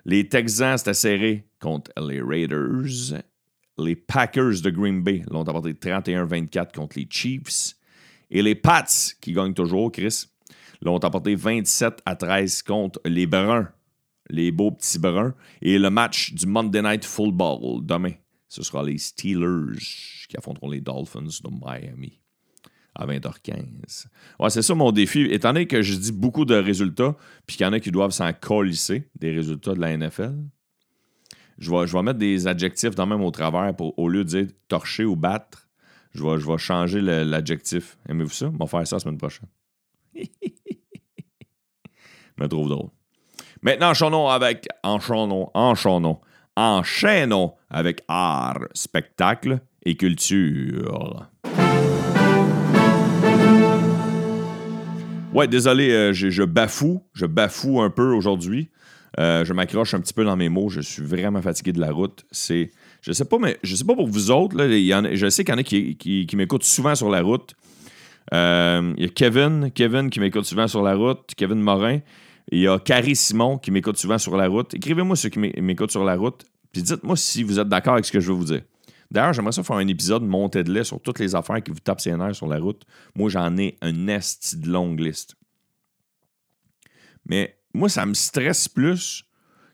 Les 0.05 0.27
Texans, 0.27 0.77
c'était 0.77 0.93
serré 0.93 1.45
contre 1.59 1.91
les 1.99 2.21
Raiders. 2.21 3.21
Les 3.77 3.95
Packers 3.95 4.61
de 4.61 4.69
Green 4.69 5.01
Bay 5.01 5.23
l'ont 5.29 5.43
apporté 5.43 5.73
31-24 5.73 6.73
contre 6.73 6.97
les 6.97 7.07
Chiefs. 7.09 7.75
Et 8.29 8.41
les 8.41 8.55
Pats, 8.55 8.85
qui 9.21 9.33
gagnent 9.33 9.53
toujours, 9.53 9.91
Chris, 9.91 10.25
l'ont 10.81 10.99
apporté 10.99 11.35
27 11.35 12.01
à 12.05 12.15
13 12.15 12.61
contre 12.63 13.01
les 13.05 13.25
Bruns 13.25 13.67
les 14.29 14.51
beaux 14.51 14.71
petits 14.71 14.99
bruns. 14.99 15.33
Et 15.61 15.79
le 15.79 15.89
match 15.89 16.33
du 16.33 16.45
Monday 16.45 16.81
Night 16.81 17.05
Football 17.05 17.85
demain, 17.85 18.13
ce 18.47 18.63
sera 18.63 18.83
les 18.83 18.97
Steelers 18.97 19.79
qui 20.27 20.37
affronteront 20.37 20.69
les 20.69 20.81
Dolphins 20.81 21.21
de 21.21 21.49
Miami 21.49 22.19
à 22.95 23.05
20h15. 23.05 24.07
Ouais, 24.39 24.49
c'est 24.49 24.61
ça 24.61 24.75
mon 24.75 24.91
défi. 24.91 25.21
Étant 25.31 25.53
donné 25.53 25.67
que 25.67 25.81
je 25.81 25.95
dis 25.95 26.11
beaucoup 26.11 26.45
de 26.45 26.55
résultats, 26.55 27.15
puis 27.47 27.57
qu'il 27.57 27.65
y 27.65 27.69
en 27.69 27.73
a 27.73 27.79
qui 27.79 27.91
doivent 27.91 28.11
s'en 28.11 28.33
colisser 28.33 29.09
des 29.15 29.31
résultats 29.31 29.73
de 29.73 29.79
la 29.79 29.95
NFL, 29.95 30.35
je 31.57 31.71
vais, 31.71 32.03
mettre 32.03 32.19
des 32.19 32.47
adjectifs 32.47 32.95
dans 32.95 33.05
même 33.05 33.21
au 33.21 33.31
travers 33.31 33.75
pour, 33.75 33.97
au 33.99 34.07
lieu 34.07 34.23
de 34.23 34.29
dire 34.29 34.47
torcher 34.67 35.05
ou 35.05 35.15
battre. 35.15 35.67
Je 36.11 36.23
vais, 36.23 36.39
je 36.39 36.47
vais 36.47 36.57
changer 36.57 37.01
l'adjectif. 37.01 37.97
Aimez-vous 38.07 38.29
ça? 38.31 38.47
On 38.47 38.57
va 38.57 38.65
faire 38.65 38.87
ça 38.87 38.95
la 38.95 38.99
semaine 39.01 39.17
prochaine. 39.17 39.47
je 40.15 40.27
me 42.37 42.47
trouve 42.47 42.69
drôle. 42.69 42.89
Maintenant, 43.61 43.89
enchaînons 43.89 44.29
avec. 44.29 44.67
Enchaînons, 44.83 45.49
enchaînons, 46.55 47.53
avec 47.69 48.01
art, 48.07 48.59
spectacle 48.73 49.59
et 49.85 49.95
culture. 49.95 51.27
Ouais, 55.33 55.47
désolé, 55.47 55.91
euh, 55.91 56.13
je, 56.13 56.43
bafoue. 56.43 57.03
Je 57.13 57.25
bafoue 57.25 57.81
un 57.81 57.89
peu 57.89 58.13
aujourd'hui. 58.13 58.69
Euh, 59.19 59.43
je 59.43 59.53
m'accroche 59.53 59.93
un 59.93 59.99
petit 59.99 60.13
peu 60.13 60.23
dans 60.23 60.37
mes 60.37 60.49
mots. 60.49 60.69
Je 60.69 60.81
suis 60.81 61.03
vraiment 61.03 61.41
fatigué 61.41 61.73
de 61.73 61.81
la 61.81 61.91
route. 61.91 62.25
C'est. 62.31 62.71
Je 63.01 63.11
sais 63.11 63.25
pas, 63.25 63.37
mais 63.39 63.57
je 63.61 63.75
sais 63.75 63.85
pas 63.85 63.95
pour 63.95 64.07
vous 64.07 64.31
autres. 64.31 64.55
Là, 64.55 64.67
y 64.67 64.93
en 64.93 65.03
je 65.13 65.29
sais 65.29 65.43
qu'il 65.43 65.53
y 65.53 65.55
en 65.55 65.59
a 65.59 65.63
qui, 65.63 65.97
qui, 65.97 66.35
m'écoutent 66.35 66.63
souvent 66.63 66.95
sur 66.95 67.09
la 67.09 67.21
route. 67.21 67.55
Euh, 68.33 68.93
il 68.97 69.03
y 69.03 69.07
a 69.07 69.09
Kevin, 69.09 69.71
Kevin 69.73 70.09
qui 70.09 70.19
m'écoute 70.19 70.45
souvent 70.45 70.67
sur 70.67 70.81
la 70.81 70.95
route, 70.95 71.31
Kevin 71.35 71.59
Morin. 71.59 71.99
Il 72.51 72.59
y 72.59 72.67
a 72.67 72.79
Carrie 72.79 73.15
Simon 73.15 73.57
qui 73.57 73.71
m'écoute 73.71 73.97
souvent 73.97 74.17
sur 74.17 74.35
la 74.35 74.47
route. 74.47 74.73
Écrivez-moi 74.73 75.15
ceux 75.15 75.29
qui 75.29 75.39
m'écoutent 75.39 75.91
sur 75.91 76.03
la 76.03 76.15
route. 76.15 76.45
Puis 76.71 76.83
dites-moi 76.83 77.15
si 77.15 77.43
vous 77.43 77.59
êtes 77.59 77.69
d'accord 77.69 77.93
avec 77.93 78.05
ce 78.05 78.11
que 78.11 78.19
je 78.19 78.31
vais 78.31 78.37
vous 78.37 78.45
dire. 78.45 78.61
D'ailleurs, 79.11 79.33
j'aimerais 79.33 79.53
ça 79.53 79.63
faire 79.63 79.77
un 79.77 79.87
épisode 79.87 80.23
montée 80.23 80.63
de 80.63 80.71
lait 80.71 80.83
sur 80.83 81.01
toutes 81.01 81.17
les 81.19 81.35
affaires 81.35 81.63
qui 81.63 81.71
vous 81.71 81.79
tapent 81.79 82.05
nerfs 82.05 82.35
sur 82.35 82.47
la 82.47 82.59
route. 82.59 82.83
Moi, 83.15 83.29
j'en 83.29 83.57
ai 83.57 83.77
un 83.81 84.07
esti 84.07 84.57
de 84.57 84.69
longue 84.69 84.99
liste. 84.99 85.35
Mais 87.25 87.57
moi, 87.73 87.89
ça 87.89 88.05
me 88.05 88.13
stresse 88.13 88.67
plus 88.67 89.25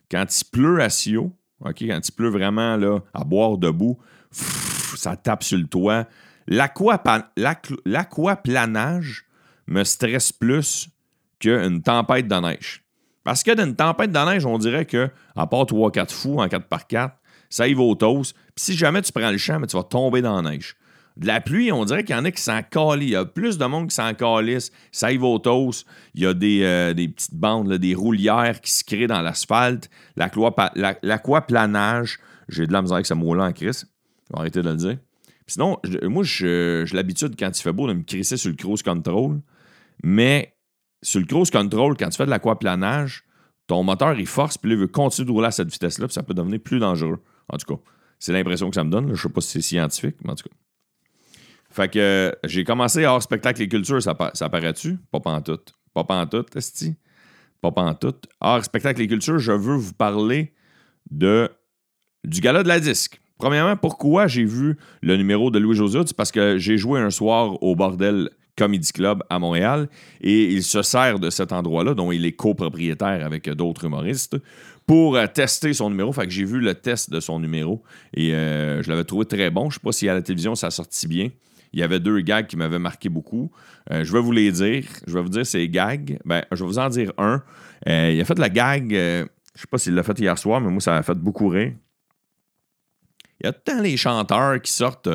quand 0.09 0.41
il 0.41 0.45
pleut 0.45 0.81
à 0.81 0.89
Sio, 0.89 1.33
OK, 1.61 1.81
quand 1.81 2.07
il 2.07 2.11
pleut 2.13 2.29
vraiment 2.29 2.77
là, 2.77 2.99
à 3.13 3.23
boire 3.23 3.57
debout, 3.57 3.97
ça 4.31 5.17
tape 5.17 5.43
sur 5.43 5.57
le 5.57 5.67
toit. 5.67 6.07
L'aquaplanage 6.47 9.25
me 9.67 9.83
stresse 9.83 10.31
plus 10.31 10.87
qu'une 11.45 11.81
tempête 11.81 12.27
de 12.27 12.35
neige. 12.35 12.83
Parce 13.23 13.43
que 13.43 13.55
d'une 13.55 13.75
tempête 13.75 14.11
de 14.11 14.19
neige, 14.19 14.45
on 14.45 14.57
dirait 14.57 14.85
que, 14.85 15.09
à 15.35 15.47
part 15.47 15.65
3-4 15.65 16.11
fous 16.11 16.39
en 16.39 16.47
4x4, 16.47 17.11
ça 17.49 17.67
y 17.67 17.73
va 17.73 17.81
au. 17.81 17.95
Puis 17.95 18.33
si 18.55 18.75
jamais 18.75 19.01
tu 19.01 19.11
prends 19.11 19.31
le 19.31 19.37
champ, 19.37 19.59
tu 19.61 19.75
vas 19.75 19.83
tomber 19.83 20.21
dans 20.21 20.41
la 20.41 20.51
neige. 20.51 20.75
De 21.17 21.27
la 21.27 21.39
pluie, 21.39 21.71
on 21.71 21.85
dirait 21.85 22.03
qu'il 22.03 22.15
y 22.15 22.19
en 22.19 22.25
a 22.25 22.31
qui 22.31 22.41
s'en. 22.41 22.59
Il 22.95 23.09
y 23.09 23.15
a 23.15 23.23
plus 23.23 23.57
de 23.57 23.65
monde 23.65 23.87
qui 23.87 23.95
s'en 23.95 24.13
calisse. 24.13 24.71
Ça 24.91 25.11
y 25.11 25.17
va 25.17 25.27
au. 25.27 25.71
Il 26.13 26.23
y 26.23 26.25
a 26.25 26.33
des, 26.33 26.63
euh, 26.63 26.93
petites 26.93 27.35
bandes, 27.35 27.71
des 27.73 27.95
roulières 27.95 28.59
qui 28.59 28.71
se 28.71 28.83
créent 28.83 29.07
dans 29.07 29.21
l'asphalte. 29.21 29.89
L'aquaplanage. 30.17 32.19
J'ai 32.49 32.67
de 32.67 32.73
la 32.73 32.81
misère 32.81 32.95
avec 32.95 33.05
ce 33.05 33.13
mot-là 33.13 33.45
en 33.45 33.53
crise. 33.53 33.89
Arrêter 34.33 34.61
de 34.61 34.69
le 34.69 34.75
dire. 34.75 34.97
sinon, 35.47 35.77
moi, 36.03 36.23
j'ai 36.23 36.83
l'habitude, 36.91 37.35
quand 37.39 37.57
il 37.57 37.61
fait 37.61 37.71
beau, 37.71 37.87
de 37.87 37.93
me 37.93 38.03
crisser 38.03 38.37
sur 38.37 38.49
le 38.49 38.55
cruise 38.55 38.83
control. 38.83 39.39
Mais 40.03 40.54
sur 41.05 41.19
le 41.19 41.25
cruise 41.25 41.51
control, 41.51 41.95
quand 41.97 42.09
tu 42.09 42.17
fais 42.17 42.25
de 42.25 42.29
l'aquaplanage, 42.29 43.23
ton 43.67 43.83
moteur, 43.83 44.19
il 44.19 44.27
force, 44.27 44.57
puis 44.57 44.71
il 44.71 44.77
veut 44.77 44.87
continuer 44.87 45.27
de 45.27 45.31
rouler 45.31 45.47
à 45.47 45.51
cette 45.51 45.71
vitesse-là, 45.71 46.07
puis 46.07 46.13
ça 46.13 46.23
peut 46.23 46.33
devenir 46.33 46.59
plus 46.59 46.79
dangereux. 46.79 47.21
En 47.47 47.57
tout 47.57 47.75
cas, 47.75 47.81
c'est 48.19 48.33
l'impression 48.33 48.69
que 48.69 48.75
ça 48.75 48.83
me 48.83 48.89
donne. 48.89 49.07
Je 49.07 49.11
ne 49.11 49.17
sais 49.17 49.29
pas 49.29 49.41
si 49.41 49.49
c'est 49.49 49.61
scientifique, 49.61 50.17
mais 50.23 50.31
en 50.31 50.35
tout 50.35 50.49
cas. 50.49 50.55
Fait 51.69 51.91
que 51.91 51.99
euh, 51.99 52.31
j'ai 52.45 52.63
commencé 52.63 53.05
hors 53.05 53.21
spectacle 53.21 53.61
et 53.61 53.67
culture, 53.67 54.01
ça, 54.01 54.15
ça 54.33 54.49
paraît-tu? 54.49 54.97
Pas 55.11 55.19
pantoute. 55.19 55.73
Pas 55.93 56.03
pantoute, 56.03 56.55
esti? 56.55 56.95
Pas 57.61 57.71
pantoute. 57.71 58.27
Hors 58.39 58.63
spectacle 58.63 59.01
et 59.01 59.07
culture, 59.07 59.37
je 59.37 59.51
veux 59.51 59.75
vous 59.75 59.93
parler 59.93 60.53
de 61.11 61.49
du 62.23 62.41
gala 62.41 62.63
de 62.63 62.67
la 62.67 62.79
disque. 62.79 63.21
Premièrement, 63.37 63.75
pourquoi 63.75 64.27
j'ai 64.27 64.45
vu 64.45 64.77
le 65.01 65.17
numéro 65.17 65.51
de 65.51 65.59
Louis 65.59 65.75
José? 65.75 65.99
C'est 66.05 66.15
parce 66.15 66.31
que 66.31 66.57
j'ai 66.57 66.77
joué 66.77 66.99
un 66.99 67.09
soir 67.09 67.61
au 67.61 67.75
bordel 67.75 68.29
Comedy 68.57 68.91
Club 68.91 69.23
à 69.29 69.39
Montréal 69.39 69.89
et 70.21 70.45
il 70.45 70.63
se 70.63 70.81
sert 70.81 71.19
de 71.19 71.29
cet 71.29 71.51
endroit-là, 71.51 71.93
dont 71.93 72.11
il 72.11 72.25
est 72.25 72.33
copropriétaire 72.33 73.25
avec 73.25 73.49
d'autres 73.49 73.85
humoristes, 73.85 74.37
pour 74.85 75.15
euh, 75.15 75.27
tester 75.27 75.73
son 75.73 75.89
numéro. 75.89 76.11
Fait 76.13 76.25
que 76.25 76.31
j'ai 76.31 76.45
vu 76.45 76.59
le 76.59 76.75
test 76.75 77.09
de 77.09 77.19
son 77.19 77.39
numéro 77.39 77.83
et 78.13 78.33
euh, 78.33 78.81
je 78.83 78.89
l'avais 78.89 79.03
trouvé 79.03 79.25
très 79.25 79.49
bon. 79.49 79.69
Je 79.69 79.75
sais 79.75 79.83
pas 79.83 79.91
si 79.91 80.07
à 80.07 80.13
la 80.13 80.21
télévision 80.21 80.55
ça 80.55 80.71
sortit 80.71 81.07
bien. 81.07 81.29
Il 81.73 81.79
y 81.79 81.83
avait 81.83 81.99
deux 81.99 82.21
gags 82.21 82.47
qui 82.47 82.55
m'avaient 82.55 82.79
marqué 82.79 83.09
beaucoup. 83.09 83.51
Euh, 83.91 84.03
je 84.03 84.13
vais 84.13 84.21
vous 84.21 84.31
les 84.31 84.51
dire. 84.51 84.85
Je 85.07 85.13
vais 85.13 85.21
vous 85.21 85.29
dire 85.29 85.45
ces 85.45 85.67
gags. 85.67 86.17
Ben, 86.23 86.43
je 86.51 86.63
vais 86.63 86.67
vous 86.67 86.79
en 86.79 86.89
dire 86.89 87.11
un. 87.17 87.43
il 87.85 88.21
a 88.21 88.25
fait 88.25 88.39
la 88.39 88.49
gag, 88.49 88.91
je 88.91 89.61
sais 89.61 89.67
pas 89.69 89.77
s'il 89.77 89.93
l'a 89.93 90.03
fait 90.03 90.17
hier 90.19 90.37
soir, 90.37 90.61
mais 90.61 90.69
moi, 90.69 90.79
ça 90.79 90.95
a 90.95 91.03
fait 91.03 91.15
beaucoup 91.15 91.49
rire. 91.49 91.73
Il 93.41 93.47
y 93.47 93.49
a 93.49 93.53
tant 93.53 93.81
les 93.81 93.97
chanteurs 93.97 94.61
qui 94.61 94.71
sortent 94.71 95.09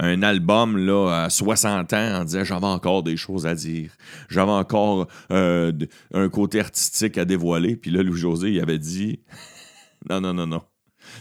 un 0.00 0.22
album 0.22 0.76
là, 0.76 1.24
à 1.24 1.30
60 1.30 1.92
ans 1.92 2.20
en 2.20 2.24
disant 2.24 2.44
j'avais 2.44 2.66
encore 2.66 3.02
des 3.02 3.16
choses 3.16 3.46
à 3.46 3.54
dire, 3.54 3.90
j'avais 4.28 4.50
encore 4.50 5.06
euh, 5.30 5.72
un 6.12 6.28
côté 6.28 6.60
artistique 6.60 7.16
à 7.18 7.24
dévoiler. 7.24 7.76
Puis 7.76 7.90
là, 7.90 8.02
Louis-José, 8.02 8.50
il 8.50 8.60
avait 8.60 8.78
dit 8.78 9.20
non, 10.10 10.20
non, 10.20 10.34
non, 10.34 10.46
non. 10.46 10.62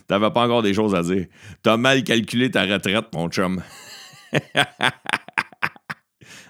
T'avais 0.08 0.32
pas 0.32 0.46
encore 0.46 0.64
des 0.64 0.74
choses 0.74 0.96
à 0.96 1.04
dire. 1.04 1.28
T'as 1.62 1.78
mal 1.78 2.04
calculé 2.04 2.50
ta 2.50 2.64
retraite, 2.64 3.06
mon 3.14 3.30
chum. 3.30 3.62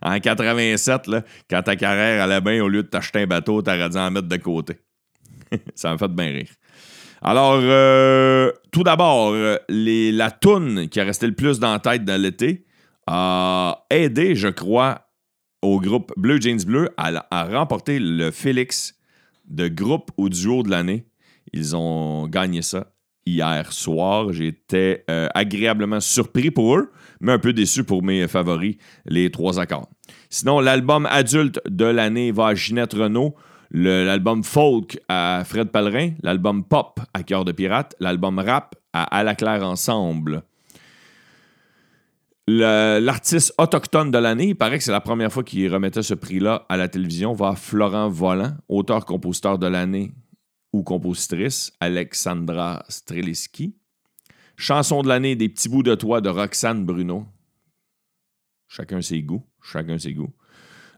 en 0.02 0.20
87, 0.20 1.08
là, 1.08 1.24
quand 1.50 1.64
ta 1.64 1.76
carrière 1.76 2.24
allait 2.24 2.42
bien, 2.42 2.64
au 2.64 2.70
lieu 2.70 2.84
de 2.84 2.88
t'acheter 2.88 3.24
un 3.24 3.28
bateau, 3.28 3.62
t'aurais 3.62 3.90
dû 3.90 3.98
en 3.98 4.12
mettre 4.12 4.28
de 4.28 4.38
côté. 4.38 4.78
Ça 5.76 5.92
m'a 5.92 5.98
fait 5.98 6.08
bien 6.10 6.28
rire. 6.28 6.50
Alors, 7.26 7.62
euh, 7.62 8.52
tout 8.74 8.84
d'abord, 8.84 9.32
euh, 9.32 9.56
la 9.70 10.30
toune 10.30 10.90
qui 10.90 11.00
a 11.00 11.06
resté 11.06 11.26
le 11.26 11.34
plus 11.34 11.58
dans 11.58 11.72
la 11.72 11.80
tête 11.80 12.04
dans 12.04 12.22
l'été 12.22 12.66
a 13.08 13.86
aidé, 13.90 14.36
je 14.36 14.50
crois, 14.50 15.08
au 15.62 15.80
groupe 15.80 16.12
Blue 16.18 16.42
Jeans 16.42 16.66
Bleu 16.66 16.90
à, 16.98 17.46
remporter 17.46 17.98
le 18.00 18.30
Félix 18.30 18.96
de 19.48 19.70
groupe 19.70 20.12
ou 20.18 20.28
duo 20.28 20.64
de 20.64 20.70
l'année. 20.70 21.06
Ils 21.54 21.78
ont 21.78 22.28
gagné 22.28 22.62
ça 22.62 22.92
hier 23.26 23.72
soir. 23.72 24.34
J'étais 24.34 25.06
euh, 25.10 25.30
agréablement 25.34 26.02
surpris 26.02 26.52
pour 26.52 26.76
eux, 26.76 26.92
mais 27.22 27.32
un 27.32 27.40
peu 27.40 27.54
déçu 27.54 27.86
pour 27.86 28.04
mes 28.04 28.28
favoris, 28.28 28.76
les 29.06 29.32
trois 29.32 29.62
accords. 29.62 29.90
Sinon, 30.30 30.60
l'album 30.60 31.06
adulte 31.10 31.62
de 31.70 31.86
l'année 31.86 32.34
va 32.34 32.48
à 32.48 32.56
Ginette 32.56 32.94
Renault 32.94 33.34
l'album 33.74 34.44
folk 34.44 35.00
à 35.10 35.44
Fred 35.46 35.70
Pellerin, 35.70 36.12
l'album 36.22 36.64
pop 36.64 37.00
à 37.14 37.24
Cœur 37.24 37.44
de 37.44 37.52
Pirate, 37.52 37.96
l'album 38.00 38.40
rap 38.40 38.76
à 38.94 39.04
À 39.04 39.24
la 39.24 39.36
Claire 39.36 39.64
Ensemble. 39.64 40.44
L'artiste 42.46 43.54
autochtone 43.58 44.12
de 44.12 44.18
l'année, 44.18 44.50
il 44.50 44.56
paraît 44.56 44.78
que 44.78 44.84
c'est 44.84 44.92
la 44.92 45.02
première 45.02 45.32
fois 45.32 45.44
qu'il 45.44 45.72
remettait 45.74 46.04
ce 46.04 46.14
prix-là 46.14 46.66
à 46.70 46.78
la 46.78 46.90
télévision, 46.90 47.34
va 47.34 47.56
Florent 47.56 48.10
Volant, 48.10 48.54
auteur-compositeur 48.68 49.58
de 49.58 49.68
l'année 49.68 50.12
ou 50.74 50.84
compositrice, 50.84 51.72
Alexandra 51.80 52.84
Streliski. 52.90 53.76
Chanson 54.58 55.02
de 55.02 55.08
l'année, 55.08 55.36
Des 55.36 55.50
petits 55.50 55.70
bouts 55.70 55.84
de 55.84 55.96
toi 55.96 56.20
de 56.20 56.30
Roxane 56.30 56.84
Bruno. 56.86 57.26
Chacun 58.68 59.02
ses 59.02 59.22
goûts. 59.22 59.46
chacun 59.62 59.98
ses 59.98 60.14
goûts. 60.14 60.34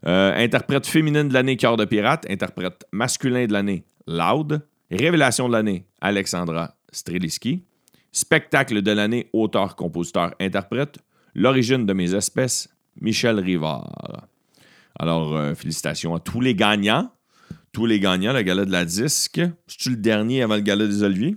Euh, 0.06 0.32
interprète 0.36 0.86
féminine 0.86 1.28
de 1.28 1.34
l'année, 1.34 1.56
Cœur 1.56 1.76
de 1.76 1.84
Pirate. 1.84 2.26
Interprète 2.30 2.86
masculin 2.92 3.46
de 3.46 3.52
l'année, 3.52 3.84
Loud. 4.06 4.64
Révélation 4.90 5.48
de 5.48 5.52
l'année, 5.52 5.86
Alexandra 6.00 6.76
Streliski. 6.92 7.64
Spectacle 8.12 8.82
de 8.82 8.92
l'année, 8.92 9.28
auteur, 9.32 9.74
compositeur, 9.74 10.34
interprète. 10.40 10.98
L'origine 11.34 11.86
de 11.86 11.92
mes 11.92 12.14
espèces, 12.14 12.68
Michel 13.00 13.40
Rivard. 13.40 14.28
Alors, 14.98 15.36
euh, 15.36 15.54
félicitations 15.54 16.14
à 16.14 16.20
tous 16.20 16.40
les 16.40 16.54
gagnants. 16.54 17.10
Tous 17.72 17.84
les 17.84 18.00
gagnants, 18.00 18.32
le 18.32 18.42
gala 18.42 18.64
de 18.64 18.72
la 18.72 18.84
disque. 18.84 19.40
C'est-tu 19.66 19.90
le 19.90 19.96
dernier 19.96 20.42
avant 20.42 20.54
le 20.54 20.62
gala 20.62 20.86
des 20.86 21.02
Oliviers? 21.02 21.36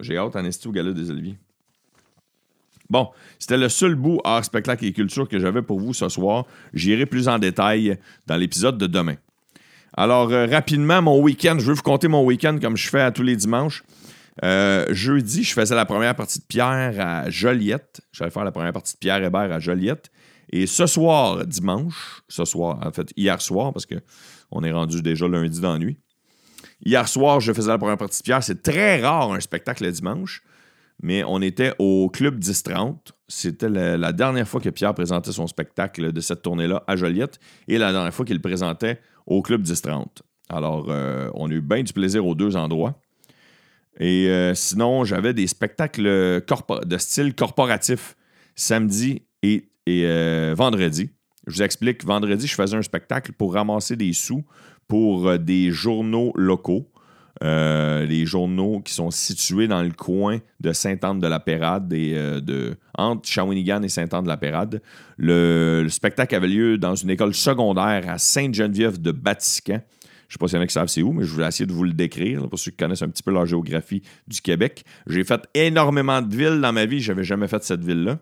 J'ai 0.00 0.16
hâte 0.16 0.36
en 0.36 0.44
esti 0.44 0.68
au 0.68 0.72
gala 0.72 0.92
des 0.92 1.10
Oliviers? 1.10 1.38
Bon, 2.92 3.08
c'était 3.38 3.56
le 3.56 3.70
seul 3.70 3.94
bout 3.94 4.20
art, 4.22 4.44
spectacle 4.44 4.84
et 4.84 4.92
culture 4.92 5.26
que 5.26 5.38
j'avais 5.38 5.62
pour 5.62 5.80
vous 5.80 5.94
ce 5.94 6.10
soir. 6.10 6.44
J'irai 6.74 7.06
plus 7.06 7.26
en 7.26 7.38
détail 7.38 7.98
dans 8.26 8.36
l'épisode 8.36 8.76
de 8.76 8.86
demain. 8.86 9.14
Alors, 9.94 10.30
euh, 10.30 10.44
rapidement, 10.44 11.00
mon 11.00 11.18
week-end, 11.18 11.56
je 11.58 11.64
veux 11.64 11.72
vous 11.72 11.80
compter 11.80 12.08
mon 12.08 12.22
week-end 12.22 12.58
comme 12.60 12.76
je 12.76 12.90
fais 12.90 13.00
à 13.00 13.10
tous 13.10 13.22
les 13.22 13.34
dimanches. 13.34 13.82
Euh, 14.44 14.84
jeudi, 14.90 15.42
je 15.42 15.54
faisais 15.54 15.74
la 15.74 15.86
première 15.86 16.14
partie 16.14 16.38
de 16.38 16.44
Pierre 16.44 16.94
à 17.00 17.30
Joliette. 17.30 18.02
J'allais 18.12 18.30
faire 18.30 18.44
la 18.44 18.52
première 18.52 18.74
partie 18.74 18.92
de 18.92 18.98
Pierre 18.98 19.24
Hébert 19.24 19.50
à 19.50 19.58
Joliette. 19.58 20.10
Et 20.50 20.66
ce 20.66 20.84
soir, 20.84 21.46
dimanche, 21.46 22.22
ce 22.28 22.44
soir, 22.44 22.78
en 22.84 22.92
fait, 22.92 23.10
hier 23.16 23.40
soir, 23.40 23.72
parce 23.72 23.86
qu'on 23.86 24.62
est 24.64 24.72
rendu 24.72 25.00
déjà 25.00 25.26
lundi 25.26 25.60
dans. 25.60 25.78
Hier 26.84 27.08
soir, 27.08 27.40
je 27.40 27.54
faisais 27.54 27.70
la 27.70 27.78
première 27.78 27.96
partie 27.96 28.18
de 28.18 28.24
Pierre. 28.24 28.44
C'est 28.44 28.62
très 28.62 29.00
rare 29.00 29.32
un 29.32 29.40
spectacle 29.40 29.82
le 29.82 29.92
dimanche 29.92 30.42
mais 31.02 31.24
on 31.24 31.42
était 31.42 31.72
au 31.78 32.08
Club 32.08 32.36
1030. 32.36 33.12
C'était 33.26 33.68
la, 33.68 34.12
dernière 34.12 34.46
fois 34.46 34.60
que 34.60 34.70
Pierre 34.70 34.94
présentait 34.94 35.32
son 35.32 35.48
spectacle 35.48 36.12
de 36.12 36.20
cette 36.20 36.42
tournée-là 36.42 36.84
à 36.86 36.96
Joliette 36.96 37.40
et 37.66 37.76
la 37.76 37.92
dernière 37.92 38.14
fois 38.14 38.24
qu'il 38.24 38.36
le 38.36 38.42
présentait 38.42 39.00
au 39.26 39.42
Club 39.42 39.62
1030. 39.62 40.22
Alors, 40.48 40.86
euh, 40.88 41.28
on 41.34 41.50
a 41.50 41.52
eu 41.52 41.60
bien 41.60 41.82
du 41.82 41.92
plaisir 41.92 42.24
aux 42.24 42.34
deux 42.34 42.56
endroits. 42.56 43.00
Et 43.98 44.28
euh, 44.28 44.54
sinon, 44.54 45.04
j'avais 45.04 45.34
des 45.34 45.46
spectacles 45.46 46.04
de 46.04 46.98
style 46.98 47.34
corporatif 47.34 48.16
samedi 48.54 49.22
et, 49.42 49.68
euh, 49.88 50.54
vendredi. 50.56 51.10
Je 51.48 51.56
vous 51.56 51.62
explique, 51.62 52.04
vendredi, 52.04 52.46
je 52.46 52.54
faisais 52.54 52.76
un 52.76 52.82
spectacle 52.82 53.32
pour 53.32 53.54
ramasser 53.54 53.96
des 53.96 54.12
sous 54.12 54.44
pour 54.86 55.38
des 55.38 55.70
journaux 55.70 56.32
locaux. 56.36 56.91
Euh, 57.42 58.04
les 58.06 58.24
journaux 58.24 58.80
qui 58.84 58.94
sont 58.94 59.10
situés 59.10 59.66
dans 59.66 59.82
le 59.82 59.90
coin 59.90 60.38
de 60.60 60.72
Sainte-Anne-de-la-Pérade 60.72 61.92
et 61.92 62.12
euh, 62.14 62.40
de, 62.40 62.76
entre 62.96 63.28
Shawinigan 63.28 63.82
et 63.82 63.88
Sainte-Anne-de-la-Pérade. 63.88 64.80
Le, 65.16 65.86
spectacle 65.88 66.36
avait 66.36 66.46
lieu 66.46 66.78
dans 66.78 66.94
une 66.94 67.10
école 67.10 67.34
secondaire 67.34 68.08
à 68.08 68.18
Sainte-Geneviève 68.18 69.00
de 69.00 69.10
Batiscan. 69.10 69.80
Je 70.28 70.36
ne 70.36 70.38
sais 70.38 70.38
pas 70.38 70.46
s'il 70.46 70.56
y 70.56 70.60
en 70.60 70.62
a 70.62 70.66
qui 70.68 70.72
savent 70.72 70.86
c'est 70.86 71.02
où, 71.02 71.12
mais 71.12 71.24
je 71.24 71.34
vais 71.34 71.46
essayer 71.46 71.66
de 71.66 71.72
vous 71.72 71.82
le 71.82 71.92
décrire 71.92 72.48
pour 72.48 72.60
ceux 72.60 72.70
qui 72.70 72.76
connaissent 72.76 73.02
un 73.02 73.08
petit 73.08 73.24
peu 73.24 73.32
la 73.32 73.44
géographie 73.44 74.02
du 74.28 74.40
Québec. 74.40 74.84
J'ai 75.08 75.24
fait 75.24 75.42
énormément 75.54 76.22
de 76.22 76.34
villes 76.34 76.60
dans 76.60 76.72
ma 76.72 76.86
vie. 76.86 77.00
Je 77.00 77.10
n'avais 77.10 77.24
jamais 77.24 77.48
fait 77.48 77.62
cette 77.64 77.84
ville-là. 77.84 78.20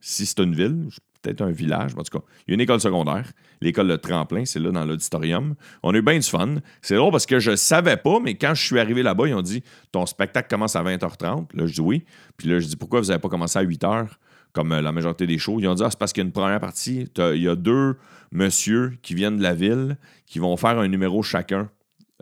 Si 0.00 0.26
c'est 0.26 0.40
une 0.40 0.54
ville, 0.54 0.88
peut-être 1.28 1.48
un 1.48 1.52
village, 1.52 1.92
en 1.96 2.02
tout 2.02 2.18
cas, 2.18 2.24
il 2.46 2.50
y 2.50 2.52
a 2.52 2.54
une 2.54 2.60
école 2.60 2.80
secondaire, 2.80 3.30
l'école 3.60 3.88
de 3.88 3.96
Tremplin, 3.96 4.44
c'est 4.44 4.58
là 4.58 4.70
dans 4.70 4.84
l'auditorium. 4.84 5.54
On 5.82 5.94
a 5.94 5.98
eu 5.98 6.02
bien 6.02 6.18
du 6.18 6.28
fun. 6.28 6.56
C'est 6.82 6.96
drôle 6.96 7.12
parce 7.12 7.26
que 7.26 7.38
je 7.38 7.56
savais 7.56 7.96
pas, 7.96 8.18
mais 8.20 8.34
quand 8.34 8.54
je 8.54 8.64
suis 8.64 8.78
arrivé 8.78 9.02
là-bas, 9.02 9.28
ils 9.28 9.34
ont 9.34 9.42
dit 9.42 9.62
Ton 9.92 10.06
spectacle 10.06 10.48
commence 10.48 10.76
à 10.76 10.82
20h30. 10.82 11.46
Là, 11.54 11.66
je 11.66 11.74
dis 11.74 11.80
oui. 11.80 12.04
Puis 12.36 12.48
là, 12.48 12.60
je 12.60 12.66
dis 12.66 12.76
Pourquoi 12.76 13.00
vous 13.00 13.08
n'avez 13.08 13.20
pas 13.20 13.28
commencé 13.28 13.58
à 13.58 13.64
8h 13.64 14.08
comme 14.52 14.72
euh, 14.72 14.80
la 14.80 14.92
majorité 14.92 15.26
des 15.26 15.38
shows? 15.38 15.60
Ils 15.60 15.68
ont 15.68 15.74
dit 15.74 15.82
ah, 15.84 15.90
c'est 15.90 15.98
parce 15.98 16.12
qu'il 16.12 16.22
y 16.22 16.24
a 16.24 16.26
une 16.26 16.32
première 16.32 16.60
partie. 16.60 17.08
Il 17.16 17.42
y 17.42 17.48
a 17.48 17.56
deux 17.56 17.96
messieurs 18.32 18.94
qui 19.02 19.14
viennent 19.14 19.36
de 19.36 19.42
la 19.42 19.54
ville 19.54 19.96
qui 20.26 20.38
vont 20.38 20.56
faire 20.56 20.78
un 20.78 20.88
numéro 20.88 21.22
chacun 21.22 21.70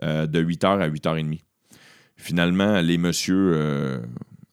euh, 0.03 0.27
de 0.27 0.43
8h 0.43 0.79
à 0.81 0.89
8h30. 0.89 1.39
Finalement, 2.15 2.81
les 2.81 2.97
messieurs. 2.97 3.51
Euh, 3.53 3.99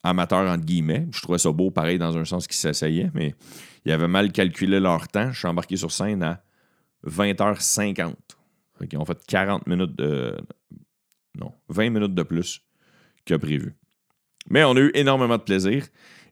amateurs 0.05 0.49
entre 0.51 0.65
guillemets. 0.65 1.07
Je 1.13 1.21
trouvais 1.21 1.39
ça 1.39 1.51
beau, 1.51 1.71
pareil, 1.71 1.99
dans 1.99 2.17
un 2.17 2.25
sens 2.25 2.47
qu'ils 2.47 2.57
s'essayaient, 2.57 3.11
mais 3.15 3.35
ils 3.85 3.93
avaient 3.93 4.09
mal 4.09 4.31
calculé 4.31 4.79
leur 4.79 5.09
temps. 5.09 5.33
Je 5.33 5.39
suis 5.39 5.49
embarqué 5.49 5.77
sur 5.77 5.91
scène 5.91 6.23
à 6.23 6.43
20h50. 7.07 8.15
Ils 8.91 8.99
ont 8.99 9.05
fait 9.05 9.19
40 9.27 9.67
minutes 9.67 9.97
de. 9.97 10.37
Non, 11.39 11.53
20 11.69 11.91
minutes 11.91 12.15
de 12.15 12.23
plus 12.23 12.63
que 13.25 13.35
prévu. 13.35 13.75
Mais 14.51 14.63
on 14.65 14.77
a 14.77 14.81
eu 14.81 14.91
énormément 14.95 15.37
de 15.37 15.43
plaisir. 15.43 15.87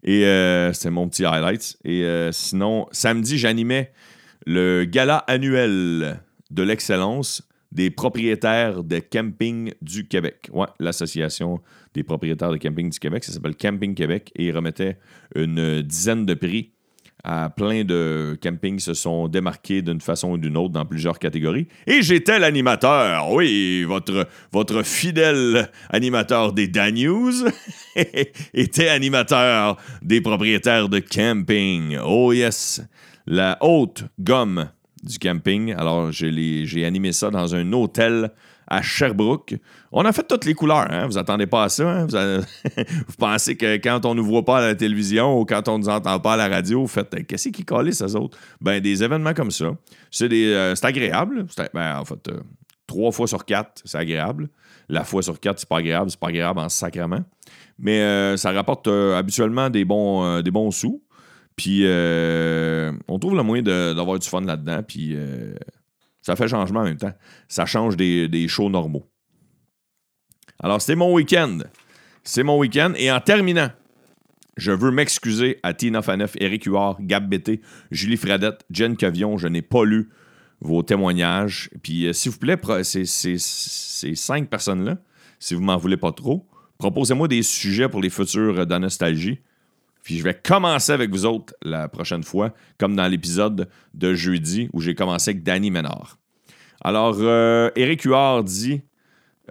Et 0.04 0.26
euh, 0.26 0.72
c'était 0.72 0.90
mon 0.90 1.08
petit 1.08 1.24
highlight. 1.24 1.78
Et 1.84 2.04
euh, 2.04 2.32
sinon, 2.32 2.86
samedi, 2.92 3.38
j'animais 3.38 3.92
le 4.46 4.84
gala 4.84 5.18
annuel 5.18 6.20
de 6.50 6.62
l'excellence 6.62 7.48
des 7.72 7.90
propriétaires 7.90 8.84
de 8.84 8.98
camping 8.98 9.72
du 9.82 10.06
Québec. 10.06 10.48
Ouais, 10.52 10.68
l'association 10.78 11.60
des 11.94 12.04
propriétaires 12.04 12.50
de 12.50 12.58
camping 12.58 12.90
du 12.90 12.98
Québec, 12.98 13.24
ça 13.24 13.32
s'appelle 13.32 13.56
Camping 13.56 13.94
Québec 13.94 14.30
et 14.36 14.46
ils 14.46 14.56
remettaient 14.56 14.98
une 15.34 15.82
dizaine 15.82 16.24
de 16.24 16.34
prix 16.34 16.72
à 17.24 17.50
plein 17.50 17.84
de 17.84 18.36
campings 18.42 18.80
se 18.80 18.94
sont 18.94 19.28
démarqués 19.28 19.82
d'une 19.82 20.00
façon 20.00 20.32
ou 20.32 20.38
d'une 20.38 20.56
autre 20.56 20.72
dans 20.72 20.84
plusieurs 20.84 21.18
catégories. 21.18 21.68
Et 21.86 22.02
j'étais 22.02 22.38
l'animateur, 22.38 23.30
oui, 23.30 23.84
votre, 23.84 24.82
fidèle 24.82 25.70
animateur 25.90 26.52
des 26.52 26.66
Dan 26.66 26.92
était 28.54 28.88
animateur 28.88 29.76
des 30.02 30.20
propriétaires 30.20 30.88
de 30.88 30.98
camping. 30.98 31.96
Oh 32.04 32.32
yes, 32.32 32.82
la 33.26 33.56
haute 33.60 34.04
gomme 34.18 34.68
du 35.02 35.18
camping. 35.18 35.74
Alors, 35.74 36.12
j'ai 36.12 36.84
animé 36.84 37.12
ça 37.12 37.30
dans 37.30 37.54
un 37.54 37.72
hôtel 37.72 38.30
à 38.72 38.80
Sherbrooke. 38.80 39.56
On 39.92 40.04
a 40.04 40.12
fait 40.12 40.26
toutes 40.26 40.44
les 40.44 40.54
couleurs, 40.54 40.90
hein? 40.90 41.06
vous 41.06 41.18
attendez 41.18 41.46
pas 41.46 41.64
à 41.64 41.68
ça. 41.68 41.88
Hein? 41.88 42.06
Vous, 42.06 43.14
pensez 43.18 43.56
que 43.56 43.76
quand 43.76 44.06
on 44.06 44.14
ne 44.14 44.20
nous 44.20 44.26
voit 44.26 44.44
pas 44.44 44.58
à 44.58 44.60
la 44.62 44.74
télévision 44.74 45.38
ou 45.38 45.44
quand 45.44 45.68
on 45.68 45.78
ne 45.78 45.84
nous 45.84 45.88
entend 45.88 46.18
pas 46.20 46.34
à 46.34 46.36
la 46.36 46.48
radio, 46.48 46.80
vous 46.80 46.88
faites 46.88 47.26
qu'est-ce 47.26 47.50
qui 47.50 47.64
colle 47.64 47.92
ces 47.92 48.16
autres? 48.16 48.38
Ben, 48.60 48.80
des 48.80 49.02
événements 49.02 49.34
comme 49.34 49.50
ça. 49.50 49.72
C'est 50.10 50.28
euh, 50.32 50.74
agréable. 50.82 51.46
Ben, 51.74 51.98
en 51.98 52.04
fait, 52.04 52.28
euh, 52.28 52.40
trois 52.86 53.12
fois 53.12 53.26
sur 53.26 53.44
quatre, 53.44 53.82
c'est 53.84 53.98
agréable. 53.98 54.48
La 54.88 55.04
fois 55.04 55.22
sur 55.22 55.38
quatre, 55.38 55.58
c'est 55.58 55.68
pas 55.68 55.78
agréable, 55.78 56.10
c'est 56.10 56.20
pas 56.20 56.28
agréable 56.28 56.60
en 56.60 56.68
sacrement. 56.68 57.24
Mais 57.78 58.00
euh, 58.00 58.36
ça 58.36 58.52
rapporte 58.52 58.88
habituellement 58.88 59.68
des 59.68 59.84
bons, 59.84 60.40
des 60.40 60.50
bons 60.50 60.70
sous. 60.70 61.02
Puis 61.56 61.84
on 61.86 63.18
trouve 63.18 63.36
le 63.36 63.42
moyen 63.42 63.62
d'avoir 63.62 64.18
du 64.18 64.28
fun 64.28 64.40
là-dedans. 64.40 64.82
Puis 64.82 65.16
ça 66.20 66.36
fait 66.36 66.48
changement 66.48 66.80
en 66.80 66.84
même 66.84 66.96
temps. 66.96 67.14
Ça 67.48 67.66
change 67.66 67.96
des, 67.96 68.28
des 68.28 68.48
shows 68.48 68.70
normaux. 68.70 69.06
Alors, 70.62 70.80
c'était 70.80 70.94
mon 70.94 71.12
week-end. 71.12 71.58
C'est 72.22 72.44
mon 72.44 72.58
week-end. 72.58 72.92
Et 72.96 73.10
en 73.10 73.20
terminant, 73.20 73.70
je 74.56 74.70
veux 74.70 74.90
m'excuser 74.90 75.58
à 75.62 75.74
Tina 75.74 76.02
Faneuf, 76.02 76.36
Eric 76.38 76.64
Huard, 76.64 76.98
Gab 77.00 77.28
Bété, 77.28 77.60
Julie 77.90 78.16
Fradette, 78.16 78.64
Jen 78.70 78.96
Cavion. 78.96 79.36
Je 79.38 79.48
n'ai 79.48 79.62
pas 79.62 79.84
lu 79.84 80.10
vos 80.60 80.82
témoignages. 80.82 81.70
Puis, 81.82 82.06
euh, 82.06 82.12
s'il 82.12 82.30
vous 82.30 82.38
plaît, 82.38 82.56
ces, 82.84 83.04
cinq 84.14 84.48
personnes-là, 84.48 84.98
si 85.40 85.54
vous 85.54 85.62
m'en 85.62 85.76
voulez 85.76 85.96
pas 85.96 86.12
trop, 86.12 86.46
proposez-moi 86.78 87.26
des 87.26 87.42
sujets 87.42 87.88
pour 87.88 88.00
les 88.00 88.10
futurs 88.10 88.64
de. 88.64 89.42
Puis 90.02 90.18
je 90.18 90.24
vais 90.24 90.34
commencer 90.34 90.92
avec 90.92 91.10
vous 91.10 91.26
autres 91.26 91.54
la 91.62 91.88
prochaine 91.88 92.24
fois, 92.24 92.52
comme 92.78 92.96
dans 92.96 93.06
l'épisode 93.06 93.68
de 93.94 94.14
jeudi 94.14 94.68
où 94.72 94.80
j'ai 94.80 94.94
commencé 94.94 95.30
avec 95.30 95.42
Danny 95.42 95.70
Ménard. 95.70 96.18
Alors, 96.80 97.16
euh, 97.20 97.70
Éric 97.76 98.02
Huard 98.02 98.42
dit 98.42 98.82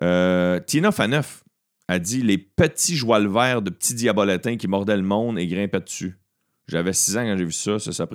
euh, 0.04 0.60
Tina 0.60 0.92
Faneuf 0.92 1.44
a 1.88 2.00
dit 2.00 2.22
Les 2.22 2.38
petits 2.38 2.96
joies 2.96 3.26
verts 3.26 3.62
de 3.62 3.70
petits 3.70 3.94
diabolatins 3.94 4.58
qui 4.58 4.68
mordaient 4.68 4.98
le 4.98 5.04
monde 5.04 5.40
et 5.40 5.48
grimpaient 5.48 5.80
dessus. 5.80 6.18
J'avais 6.68 6.94
6 6.94 7.18
ans 7.18 7.24
quand 7.24 7.38
j'ai 7.38 7.46
vu 7.46 7.52
ça, 7.52 7.80
c'est 7.80 7.92
sa 7.92 8.08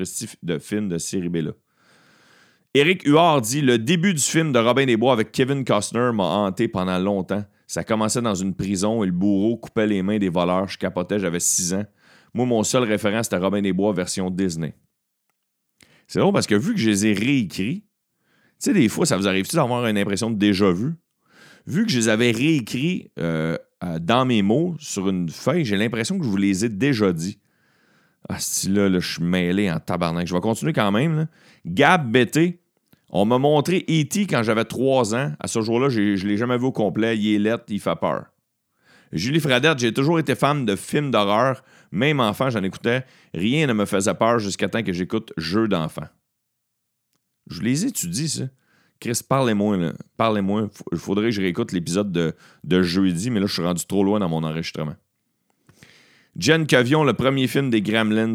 de 0.42 0.58
film 0.58 0.88
de 0.88 0.98
série 0.98 1.28
B 1.28 1.36
là. 1.36 1.52
Éric 2.74 3.06
Huard 3.06 3.40
dit 3.40 3.62
Le 3.62 3.78
début 3.78 4.12
du 4.12 4.20
film 4.20 4.52
de 4.52 4.58
Robin 4.58 4.84
des 4.84 4.98
Bois 4.98 5.14
avec 5.14 5.32
Kevin 5.32 5.64
Costner 5.64 6.10
m'a 6.12 6.24
hanté 6.24 6.68
pendant 6.68 6.98
longtemps. 6.98 7.44
Ça 7.66 7.84
commençait 7.84 8.20
dans 8.20 8.34
une 8.34 8.54
prison 8.54 9.02
et 9.02 9.06
le 9.06 9.12
bourreau 9.12 9.56
coupait 9.56 9.86
les 9.86 10.02
mains 10.02 10.18
des 10.18 10.28
voleurs. 10.28 10.68
Je 10.68 10.76
capotais, 10.76 11.18
j'avais 11.18 11.40
6 11.40 11.74
ans. 11.74 11.84
Moi, 12.36 12.44
mon 12.44 12.62
seul 12.64 12.82
référent, 12.82 13.22
c'était 13.22 13.38
Robin 13.38 13.62
des 13.62 13.72
Bois 13.72 13.94
version 13.94 14.30
Disney. 14.30 14.74
C'est 16.06 16.18
drôle 16.18 16.34
parce 16.34 16.46
que 16.46 16.54
vu 16.54 16.74
que 16.74 16.78
je 16.78 16.90
les 16.90 17.06
ai 17.06 17.14
réécrits, 17.14 17.80
tu 17.80 17.86
sais, 18.58 18.72
des 18.74 18.90
fois, 18.90 19.06
ça 19.06 19.16
vous 19.16 19.26
arrive-tu 19.26 19.56
d'avoir 19.56 19.86
une 19.86 19.96
impression 19.96 20.30
de 20.30 20.36
déjà 20.36 20.70
vu? 20.70 20.92
Vu 21.66 21.86
que 21.86 21.90
je 21.90 21.96
les 21.96 22.08
avais 22.10 22.32
réécrits 22.32 23.10
euh, 23.18 23.56
dans 24.00 24.26
mes 24.26 24.42
mots 24.42 24.76
sur 24.78 25.08
une 25.08 25.30
feuille, 25.30 25.64
j'ai 25.64 25.78
l'impression 25.78 26.18
que 26.18 26.24
je 26.26 26.28
vous 26.28 26.36
les 26.36 26.66
ai 26.66 26.68
déjà 26.68 27.10
dit. 27.10 27.38
Ah, 28.28 28.36
là, 28.68 28.90
là 28.90 29.00
je 29.00 29.14
suis 29.14 29.22
mêlé 29.22 29.70
en 29.70 29.80
tabarnak. 29.80 30.26
Je 30.26 30.34
vais 30.34 30.40
continuer 30.40 30.74
quand 30.74 30.92
même. 30.92 31.28
Gab 31.64 32.12
Bété, 32.12 32.60
on 33.08 33.24
m'a 33.24 33.38
montré 33.38 33.78
E.T. 33.88 34.26
quand 34.26 34.42
j'avais 34.42 34.66
3 34.66 35.14
ans. 35.14 35.32
À 35.40 35.46
ce 35.48 35.62
jour-là, 35.62 35.88
je 35.88 36.00
ne 36.02 36.28
l'ai 36.28 36.36
jamais 36.36 36.58
vu 36.58 36.66
au 36.66 36.72
complet. 36.72 37.16
Il 37.16 37.34
est 37.34 37.38
lettre, 37.38 37.64
il 37.68 37.80
fait 37.80 37.96
peur. 37.98 38.26
Julie 39.12 39.40
Fradette, 39.40 39.78
j'ai 39.78 39.92
toujours 39.92 40.18
été 40.18 40.34
fan 40.34 40.66
de 40.66 40.76
films 40.76 41.10
d'horreur. 41.10 41.62
Même 41.90 42.20
enfant, 42.20 42.50
j'en 42.50 42.62
écoutais. 42.62 43.04
Rien 43.34 43.66
ne 43.66 43.72
me 43.72 43.84
faisait 43.84 44.14
peur 44.14 44.38
jusqu'à 44.38 44.68
temps 44.68 44.82
que 44.82 44.92
j'écoute 44.92 45.32
Jeux 45.36 45.68
d'enfant. 45.68 46.06
Je 47.48 47.62
les 47.62 47.86
étudie, 47.86 48.28
ça. 48.28 48.44
Chris, 49.00 49.20
parlez-moi. 49.28 49.92
Parlez-moi. 50.16 50.68
Il 50.92 50.98
faudrait 50.98 51.26
que 51.26 51.30
je 51.30 51.40
réécoute 51.40 51.72
l'épisode 51.72 52.12
de, 52.12 52.34
de 52.64 52.82
jeudi, 52.82 53.30
mais 53.30 53.40
là, 53.40 53.46
je 53.46 53.52
suis 53.52 53.62
rendu 53.62 53.84
trop 53.86 54.02
loin 54.02 54.18
dans 54.18 54.28
mon 54.28 54.42
enregistrement. 54.42 54.96
Jen 56.38 56.66
Cavion, 56.66 57.04
le 57.04 57.14
premier 57.14 57.46
film 57.46 57.70
des 57.70 57.82
Gremlins. 57.82 58.34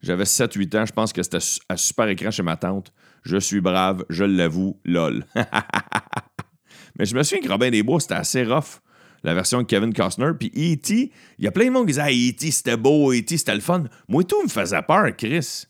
J'avais 0.00 0.24
7-8 0.24 0.78
ans, 0.78 0.86
je 0.86 0.92
pense 0.92 1.12
que 1.12 1.22
c'était 1.22 1.44
à 1.68 1.76
super 1.76 2.08
écran 2.08 2.30
chez 2.30 2.42
ma 2.42 2.56
tante. 2.56 2.92
Je 3.24 3.36
suis 3.36 3.60
brave, 3.60 4.04
je 4.08 4.24
l'avoue, 4.24 4.80
lol. 4.84 5.26
mais 6.98 7.04
je 7.04 7.16
me 7.16 7.22
souviens 7.22 7.42
que 7.42 7.50
Robin 7.50 7.70
des 7.70 7.82
Bois, 7.82 7.98
c'était 8.00 8.14
assez 8.14 8.44
rough, 8.44 8.80
la 9.22 9.34
version 9.34 9.58
de 9.58 9.66
Kevin 9.66 9.92
Costner. 9.92 10.30
Puis 10.38 10.48
E.T., 10.48 11.12
il 11.38 11.44
y 11.44 11.48
a 11.48 11.50
plein 11.50 11.66
de 11.66 11.70
monde 11.70 11.86
qui 11.86 11.92
disait 11.92 12.10
E.T., 12.10 12.50
c'était 12.50 12.76
beau, 12.76 13.12
E.T., 13.12 13.36
c'était 13.36 13.54
le 13.54 13.60
fun. 13.60 13.84
Moi, 14.08 14.24
tout 14.24 14.42
me 14.42 14.48
faisait 14.48 14.82
peur, 14.82 15.14
Chris. 15.16 15.64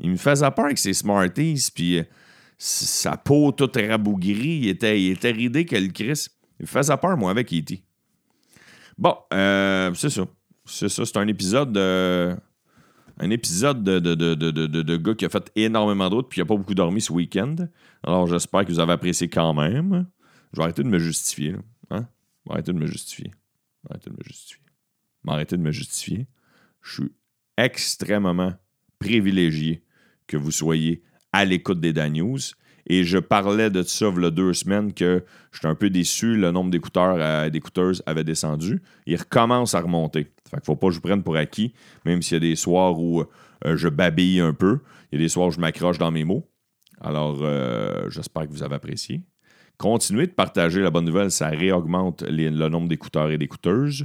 Il 0.00 0.10
me 0.10 0.16
faisait 0.16 0.50
peur 0.50 0.66
avec 0.66 0.78
ses 0.78 0.92
Smarties, 0.92 1.68
puis 1.74 1.98
euh, 1.98 2.04
sa 2.58 3.16
peau 3.16 3.52
toute 3.52 3.76
rabougrie. 3.76 4.60
Il 4.62 4.68
était, 4.68 5.00
il 5.00 5.12
était 5.12 5.32
ridé 5.32 5.64
que 5.64 5.76
le 5.76 5.88
Chris. 5.88 6.26
Il 6.58 6.62
me 6.62 6.66
faisait 6.66 6.96
peur, 6.96 7.16
moi, 7.16 7.30
avec 7.30 7.52
E.T. 7.52 7.82
Bon, 8.98 9.16
euh, 9.32 9.92
c'est 9.94 10.10
ça. 10.10 10.26
C'est 10.64 10.88
ça, 10.88 11.04
c'est 11.04 11.16
un 11.16 11.26
épisode 11.28 11.72
de. 11.72 12.36
Un 13.18 13.30
épisode 13.30 13.84
de, 13.84 13.98
de, 13.98 14.14
de, 14.14 14.96
gars 14.96 15.14
qui 15.14 15.26
a 15.26 15.28
fait 15.28 15.52
énormément 15.54 16.08
d'autres 16.08 16.28
puis 16.28 16.36
qui 16.36 16.40
n'a 16.40 16.46
pas 16.46 16.56
beaucoup 16.56 16.74
dormi 16.74 17.00
ce 17.00 17.12
week-end. 17.12 17.54
Alors 18.02 18.26
j'espère 18.26 18.64
que 18.64 18.72
vous 18.72 18.80
avez 18.80 18.92
apprécié 18.92 19.28
quand 19.28 19.52
même. 19.52 20.06
Je 20.52 20.56
vais 20.56 20.64
arrêter 20.64 20.82
de 20.82 20.88
me 20.88 20.98
justifier. 20.98 21.52
Hein? 21.52 21.62
Arrêter 22.48 22.72
de 22.72 22.78
me 22.78 22.86
justifier. 22.86 23.32
Arrêter 23.88 24.10
de 24.10 24.16
me 24.16 24.22
justifier. 24.24 24.62
M'arrêter 25.24 25.56
de 25.56 25.62
me 25.62 25.70
justifier. 25.70 26.26
Je 26.80 27.02
suis 27.02 27.12
extrêmement 27.56 28.54
privilégié 28.98 29.84
que 30.26 30.36
vous 30.36 30.50
soyez 30.50 31.02
à 31.32 31.44
l'écoute 31.44 31.80
des 31.80 31.92
Dan. 31.92 32.16
Et 32.86 33.04
je 33.04 33.18
parlais 33.18 33.70
de 33.70 33.82
ça 33.82 34.12
il 34.14 34.22
y 34.22 34.26
a 34.26 34.30
deux 34.30 34.52
semaines 34.54 34.92
que 34.92 35.24
j'étais 35.52 35.68
un 35.68 35.74
peu 35.74 35.88
déçu, 35.88 36.36
le 36.36 36.50
nombre 36.50 36.70
d'écouteurs 36.70 37.16
euh, 37.18 37.48
d'écouteuses 37.48 38.02
avait 38.06 38.24
descendu. 38.24 38.82
Il 39.06 39.16
recommence 39.16 39.74
à 39.74 39.80
remonter. 39.80 40.32
Fait 40.50 40.56
qu'il 40.56 40.64
faut 40.64 40.76
pas 40.76 40.88
que 40.88 40.94
je 40.94 41.00
prenne 41.00 41.22
pour 41.22 41.36
acquis, 41.36 41.74
même 42.04 42.22
s'il 42.22 42.34
y 42.34 42.36
a 42.36 42.40
des 42.40 42.56
soirs 42.56 42.98
où 42.98 43.22
euh, 43.64 43.76
je 43.76 43.88
babille 43.88 44.40
un 44.40 44.52
peu. 44.52 44.80
Il 45.10 45.18
y 45.18 45.22
a 45.22 45.24
des 45.24 45.28
soirs 45.28 45.48
où 45.48 45.50
je 45.52 45.60
m'accroche 45.60 45.98
dans 45.98 46.10
mes 46.10 46.24
mots. 46.24 46.48
Alors, 47.00 47.38
euh, 47.42 48.10
j'espère 48.10 48.46
que 48.46 48.52
vous 48.52 48.62
avez 48.62 48.74
apprécié. 48.74 49.22
Continuez 49.78 50.26
de 50.26 50.32
partager 50.32 50.80
la 50.80 50.90
bonne 50.90 51.04
nouvelle, 51.04 51.30
ça 51.30 51.48
réaugmente 51.48 52.22
le 52.26 52.68
nombre 52.68 52.88
d'écouteurs 52.88 53.30
et 53.30 53.38
d'écouteuses. 53.38 54.04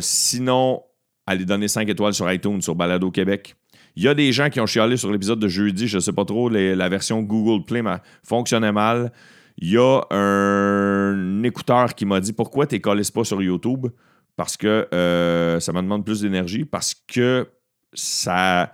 sinon, 0.00 0.82
allez 1.26 1.44
donner 1.44 1.68
5 1.68 1.88
étoiles 1.88 2.14
sur 2.14 2.30
iTunes, 2.32 2.60
sur 2.60 2.74
Balado 2.74 3.10
Québec. 3.10 3.54
Il 3.96 4.02
y 4.02 4.08
a 4.08 4.14
des 4.14 4.32
gens 4.32 4.50
qui 4.50 4.60
ont 4.60 4.66
chialé 4.66 4.96
sur 4.96 5.12
l'épisode 5.12 5.38
de 5.40 5.48
jeudi, 5.48 5.88
je 5.88 5.96
ne 5.96 6.00
sais 6.00 6.12
pas 6.12 6.24
trop, 6.24 6.48
la 6.48 6.88
version 6.88 7.22
Google 7.22 7.64
Play 7.64 7.82
fonctionnait 8.22 8.72
mal. 8.72 9.12
Il 9.58 9.70
y 9.70 9.76
a 9.76 10.00
un 10.10 11.42
écouteur 11.42 11.94
qui 11.94 12.06
m'a 12.06 12.20
dit 12.20 12.32
Pourquoi 12.32 12.66
tu 12.66 12.76
ne 12.76 13.10
pas 13.12 13.24
sur 13.24 13.42
YouTube? 13.42 13.88
Parce 14.36 14.56
que 14.56 14.88
euh, 14.94 15.60
ça 15.60 15.72
me 15.72 15.82
demande 15.82 16.04
plus 16.04 16.22
d'énergie. 16.22 16.64
Parce 16.64 16.94
que 16.94 17.48
ça. 17.92 18.72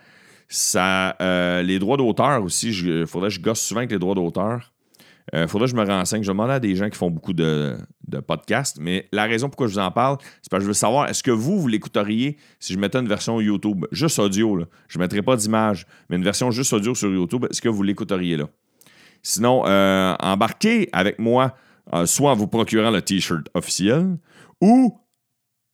ça 0.48 1.16
euh, 1.20 1.62
les 1.62 1.80
droits 1.80 1.96
d'auteur 1.96 2.44
aussi, 2.44 2.70
il 2.70 3.06
faudrait 3.06 3.30
que 3.30 3.34
je 3.34 3.40
gosse 3.40 3.60
souvent 3.60 3.78
avec 3.78 3.90
les 3.90 3.98
droits 3.98 4.14
d'auteur. 4.14 4.72
Il 5.32 5.40
euh, 5.40 5.48
faudrait 5.48 5.66
que 5.66 5.72
je 5.72 5.76
me 5.76 5.84
renseigne. 5.84 6.22
Je 6.22 6.28
demande 6.28 6.50
à 6.50 6.60
des 6.60 6.76
gens 6.76 6.88
qui 6.88 6.96
font 6.96 7.10
beaucoup 7.10 7.32
de, 7.32 7.76
podcasts, 8.26 8.78
mais 8.80 9.08
la 9.12 9.24
raison 9.24 9.48
pourquoi 9.48 9.66
je 9.66 9.72
vous 9.72 9.78
en 9.78 9.90
parle, 9.90 10.18
c'est 10.40 10.50
parce 10.50 10.60
que 10.60 10.64
je 10.64 10.68
veux 10.68 10.74
savoir, 10.74 11.08
est-ce 11.08 11.22
que 11.22 11.32
vous, 11.32 11.60
vous 11.60 11.68
l'écouteriez 11.68 12.36
si 12.60 12.72
je 12.72 12.78
mettais 12.78 12.98
une 12.98 13.08
version 13.08 13.40
YouTube, 13.40 13.84
juste 13.90 14.18
audio, 14.18 14.60
je 14.88 14.98
ne 14.98 15.02
mettrais 15.02 15.22
pas 15.22 15.36
d'image, 15.36 15.86
mais 16.08 16.16
une 16.16 16.22
version 16.22 16.50
juste 16.50 16.72
audio 16.72 16.94
sur 16.94 17.10
YouTube, 17.10 17.46
est-ce 17.50 17.60
que 17.60 17.68
vous 17.68 17.82
l'écouteriez 17.82 18.36
là? 18.36 18.48
Sinon, 19.22 19.64
euh, 19.66 20.14
embarquez 20.20 20.88
avec 20.92 21.18
moi, 21.18 21.56
euh, 21.92 22.06
soit 22.06 22.30
en 22.30 22.36
vous 22.36 22.46
procurant 22.46 22.90
le 22.90 23.02
T-shirt 23.02 23.48
officiel, 23.54 24.18
ou 24.60 25.00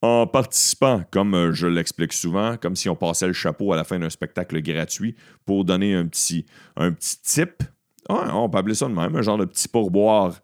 en 0.01 0.27
participant, 0.27 1.05
comme 1.13 1.53
je 1.53 1.67
l'explique 1.67 2.15
souvent, 2.15 2.57
comme 2.57 2.75
si 2.75 2.89
on 2.89 2.97
passait 2.97 3.27
le 3.27 3.35
chapeau 3.35 3.73
à 3.73 3.77
la 3.77 3.85
fin 3.85 3.99
d'un 3.99 4.11
spectacle 4.11 4.61
gratuit 4.63 5.15
pour 5.45 5.65
donner 5.65 5.95
un 5.95 6.07
petit, 6.07 6.47
un 6.77 6.93
petit 6.93 7.21
tip 7.21 7.63
on 8.09 8.49
peut 8.49 8.59
appeler 8.59 8.75
ça 8.75 8.89
de 8.89 8.95
même, 8.95 9.15
un 9.17 9.23
genre 9.23 9.39
de 9.39 9.45
petit 9.45 9.69
pourboire 9.69 10.41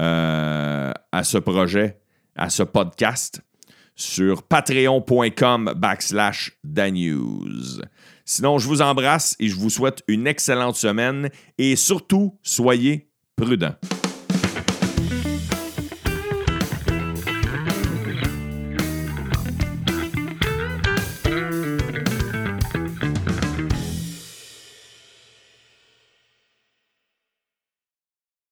euh, 0.00 0.92
à 1.12 1.24
ce 1.24 1.38
projet, 1.38 1.98
à 2.36 2.50
ce 2.50 2.62
podcast 2.62 3.42
sur 3.94 4.42
patreon.com 4.42 5.74
backslash 5.76 6.52
danews. 6.64 7.82
Sinon, 8.24 8.58
je 8.58 8.66
vous 8.66 8.82
embrasse 8.82 9.36
et 9.38 9.48
je 9.48 9.56
vous 9.56 9.70
souhaite 9.70 10.02
une 10.08 10.26
excellente 10.26 10.76
semaine 10.76 11.28
et 11.58 11.76
surtout, 11.76 12.38
soyez 12.42 13.10
prudents. 13.36 13.74